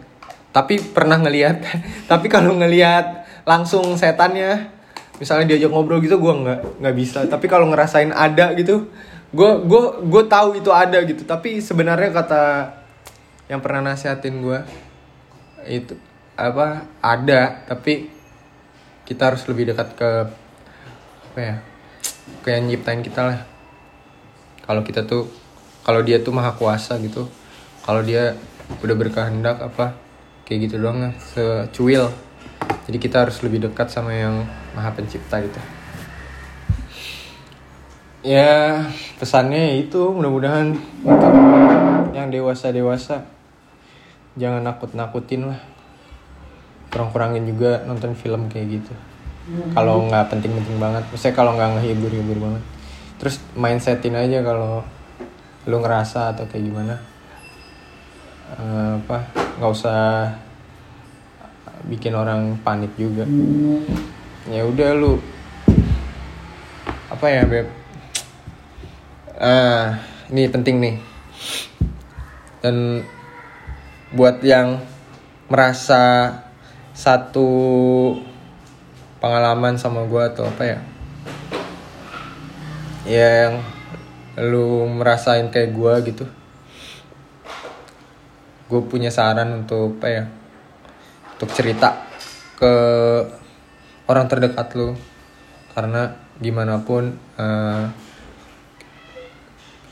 [0.56, 1.60] Tapi pernah ngelihat.
[2.12, 4.72] Tapi kalau ngelihat langsung setannya
[5.20, 7.28] misalnya diajak ngobrol gitu gue nggak nggak bisa.
[7.28, 8.88] Tapi kalau ngerasain ada gitu
[9.34, 11.28] gue gue gue tahu itu ada gitu.
[11.28, 12.44] Tapi sebenarnya kata
[13.52, 14.60] yang pernah nasihatin gue
[15.68, 16.00] itu
[16.40, 17.68] apa ada.
[17.68, 18.08] Tapi
[19.04, 20.10] kita harus lebih dekat ke
[21.34, 21.56] apa ya
[22.40, 23.40] ke yang nyiptain kita lah.
[24.64, 25.43] Kalau kita tuh
[25.84, 27.28] kalau dia tuh maha kuasa gitu.
[27.84, 28.40] Kalau dia
[28.80, 30.00] udah berkehendak apa
[30.48, 32.08] kayak gitu doang lah secuil.
[32.88, 35.60] Jadi kita harus lebih dekat sama yang maha pencipta gitu.
[38.24, 38.88] Ya
[39.20, 41.34] pesannya itu mudah-mudahan untuk
[42.16, 43.28] yang dewasa dewasa
[44.40, 45.60] jangan nakut nakutin lah.
[46.88, 48.94] Kurang kurangin juga nonton film kayak gitu.
[49.76, 51.04] Kalau nggak penting-penting banget.
[51.12, 52.64] Maksudnya kalau nggak ngehibur-hibur banget.
[53.20, 54.88] Terus mindsetin aja kalau
[55.64, 56.96] lu ngerasa atau kayak gimana?
[58.60, 59.18] Eh, apa?
[59.60, 60.02] Nggak usah
[61.88, 63.28] bikin orang panik juga.
[64.48, 65.20] Ya udah lu
[67.12, 67.68] apa ya beb?
[69.40, 70.00] Ah
[70.32, 70.96] ini penting nih.
[72.64, 73.04] Dan
[74.16, 74.80] buat yang
[75.52, 76.32] merasa
[76.96, 77.50] satu
[79.20, 80.80] pengalaman sama gue atau apa ya?
[83.04, 83.73] Yang
[84.40, 86.26] lu merasain kayak gue gitu.
[88.72, 90.24] Gue punya saran untuk apa ya
[91.38, 92.02] untuk cerita
[92.58, 92.74] ke
[94.10, 94.98] orang terdekat lu.
[95.74, 97.86] Karena gimana pun eh,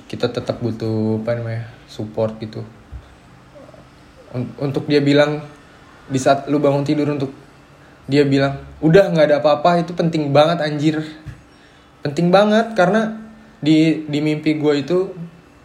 [0.09, 2.65] kita tetap butuh apa namanya support gitu.
[4.33, 5.45] Un- untuk dia bilang
[6.09, 7.31] di saat lu bangun tidur untuk
[8.09, 11.05] dia bilang udah nggak ada apa-apa itu penting banget anjir.
[12.01, 13.20] Penting banget karena
[13.61, 14.97] di di mimpi gue itu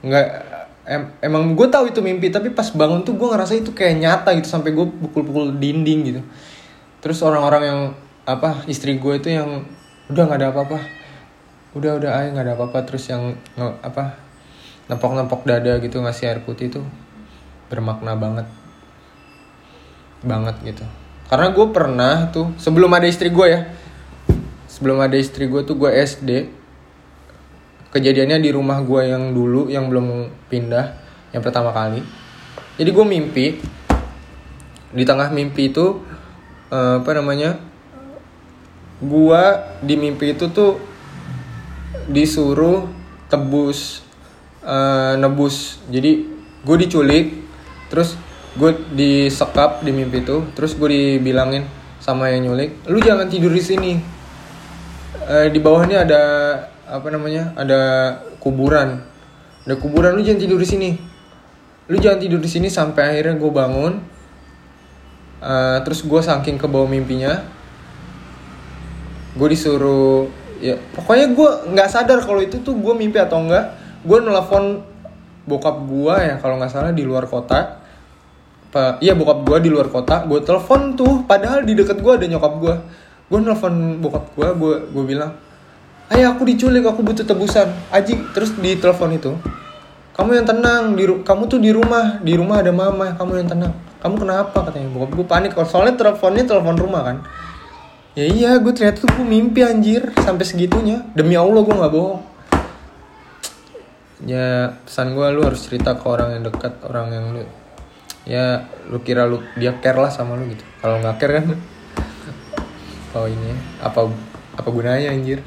[0.04, 0.26] nggak
[0.86, 4.30] em- emang gue tahu itu mimpi tapi pas bangun tuh gue ngerasa itu kayak nyata
[4.38, 6.22] gitu sampai gue pukul-pukul dinding gitu.
[7.02, 7.80] Terus orang-orang yang
[8.28, 9.64] apa istri gue itu yang
[10.12, 10.78] udah nggak ada apa-apa.
[11.74, 12.78] Udah udah ay nggak ada apa-apa.
[12.86, 14.20] Terus yang nge- apa
[14.86, 16.80] nempok-nempok dada gitu ngasih air putih itu
[17.72, 18.46] bermakna banget.
[20.22, 20.84] Banget gitu.
[21.26, 23.66] Karena gue pernah tuh sebelum ada istri gue ya
[24.76, 26.52] sebelum ada istri gue tuh gue SD
[27.90, 30.86] kejadiannya di rumah gue yang dulu yang belum pindah
[31.30, 32.00] yang pertama kali.
[32.76, 33.46] Jadi gue mimpi
[34.92, 36.00] di tengah mimpi itu
[36.72, 37.60] eh, apa namanya
[38.96, 39.42] gue
[39.84, 40.80] di mimpi itu tuh
[42.08, 42.88] disuruh
[43.28, 44.02] tebus
[44.64, 45.80] eh, nebus.
[45.88, 46.28] Jadi
[46.64, 47.26] gue diculik
[47.92, 48.18] terus
[48.56, 51.68] gue disekap di mimpi itu terus gue dibilangin
[52.00, 53.92] sama yang nyulik lu jangan tidur di sini.
[55.26, 56.22] Eh, di bawahnya ada
[56.86, 57.80] apa namanya ada
[58.38, 59.02] kuburan.
[59.66, 60.90] Ada kuburan lu jangan tidur di sini.
[61.90, 63.94] Lu jangan tidur di sini sampai akhirnya gue bangun
[65.36, 67.44] Eh, terus gue saking ke bawah mimpinya
[69.36, 70.32] gue disuruh
[70.64, 73.76] ya pokoknya gue nggak sadar kalau itu tuh gue mimpi atau enggak.
[74.00, 74.80] Gue nelfon
[75.44, 77.84] bokap gue ya kalau nggak salah di luar kota.
[78.72, 80.24] Apa iya bokap gue di luar kota.
[80.24, 82.74] Gue telepon tuh padahal di deket gue ada nyokap gue
[83.28, 85.36] gue nelfon bokap gue gue gue bilang
[86.12, 87.72] ayah aku diculik aku butuh tebusan.
[87.90, 89.34] Aji terus di telepon itu.
[90.16, 93.72] Kamu yang tenang di kamu tuh di rumah di rumah ada mama kamu yang tenang.
[94.00, 94.64] Kamu kenapa?
[94.64, 95.52] Katanya bokap gue panik.
[95.66, 97.16] Soalnya teleponnya telepon rumah kan.
[98.16, 101.04] Ya iya gue ternyata tuh gue mimpi anjir sampai segitunya.
[101.12, 102.22] Demi allah gue nggak bohong.
[104.24, 107.44] Ya pesan gue lu harus cerita ke orang yang dekat orang yang lu
[108.26, 110.64] ya lu kira lu dia care lah sama lu gitu.
[110.80, 111.46] Kalau nggak care kan
[113.20, 113.52] oh ini
[113.84, 114.08] apa
[114.56, 115.44] apa gunanya anjir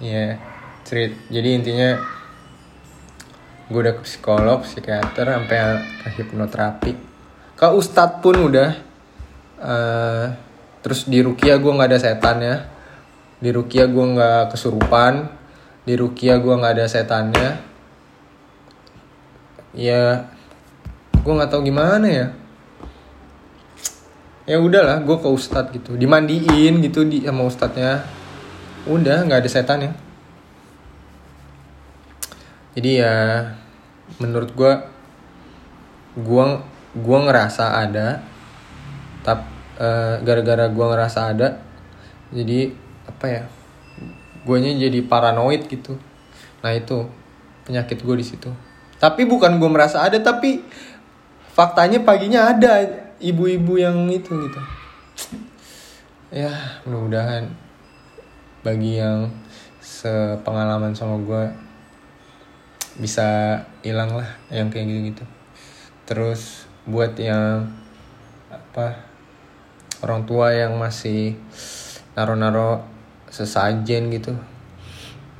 [0.00, 0.38] ya
[0.86, 1.14] cerit.
[1.28, 1.90] Jadi intinya
[3.68, 5.58] gue udah ke psikolog psikiater sampai
[6.02, 6.92] ke hipnoterapi.
[7.54, 8.94] Ke ustadz pun udah
[9.64, 10.26] Eh,
[10.84, 12.56] terus di rukia gue nggak ada setan ya.
[13.40, 15.30] Di rukia gue nggak kesurupan.
[15.88, 17.50] Di rukia gue nggak ada setannya.
[19.72, 20.28] Ya
[21.16, 22.28] gue nggak tahu gimana ya.
[24.44, 25.96] Ya udahlah gue ke ustadz gitu.
[25.96, 28.04] Dimandiin gitu di sama ustadznya
[28.84, 29.92] udah nggak ada setan ya
[32.74, 33.14] jadi ya
[34.20, 34.72] menurut gue
[36.20, 36.44] gue
[36.94, 38.22] gua ngerasa ada
[39.24, 39.50] tapi
[40.22, 41.58] gara-gara gue ngerasa ada
[42.30, 42.70] jadi
[43.10, 43.42] apa ya
[44.44, 45.96] guanya jadi paranoid gitu.
[46.60, 47.08] Nah itu
[47.64, 48.52] penyakit gue di situ.
[49.00, 50.62] Tapi bukan gue merasa ada tapi
[51.56, 52.86] faktanya paginya ada
[53.18, 54.60] ibu-ibu yang itu gitu.
[56.30, 56.52] Ya
[56.86, 57.50] mudah-mudahan
[58.64, 59.28] bagi yang
[59.84, 61.52] sepengalaman sama gue
[62.96, 65.24] bisa hilang lah yang kayak gitu-gitu.
[66.08, 67.68] Terus buat yang
[68.48, 69.04] apa
[70.00, 71.36] orang tua yang masih
[72.16, 72.88] naro-naro
[73.28, 74.32] sesajen gitu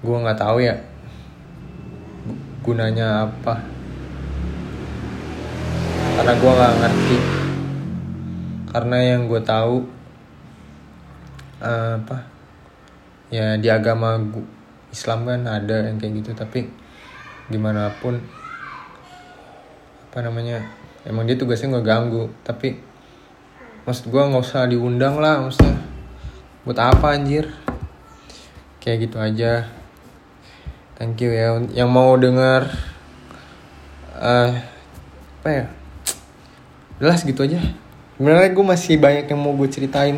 [0.04, 0.76] gue nggak tahu ya
[2.60, 3.64] gunanya apa.
[6.20, 7.18] Karena gue nggak ngerti.
[8.68, 9.88] Karena yang gue tahu
[11.64, 12.33] uh, apa
[13.32, 14.20] ya di agama
[14.92, 16.68] Islam kan ada yang kayak gitu tapi
[17.48, 18.20] gimana pun
[20.08, 20.64] apa namanya
[21.04, 22.78] emang dia tugasnya nggak ganggu tapi
[23.84, 25.76] maksud gue nggak usah diundang lah maksudnya
[26.64, 27.52] buat apa anjir?
[28.80, 29.68] Kayak gitu aja.
[30.96, 32.72] Thank you ya yang mau dengar
[34.16, 34.56] uh,
[35.44, 35.64] apa ya?
[36.96, 37.60] Jelas gitu aja.
[38.16, 40.16] Sebenarnya gue masih banyak yang mau gue ceritain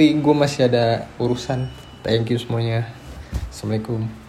[0.00, 1.68] tapi gue masih ada urusan
[2.02, 2.88] thank you semuanya.
[3.50, 4.19] Assalamualaikum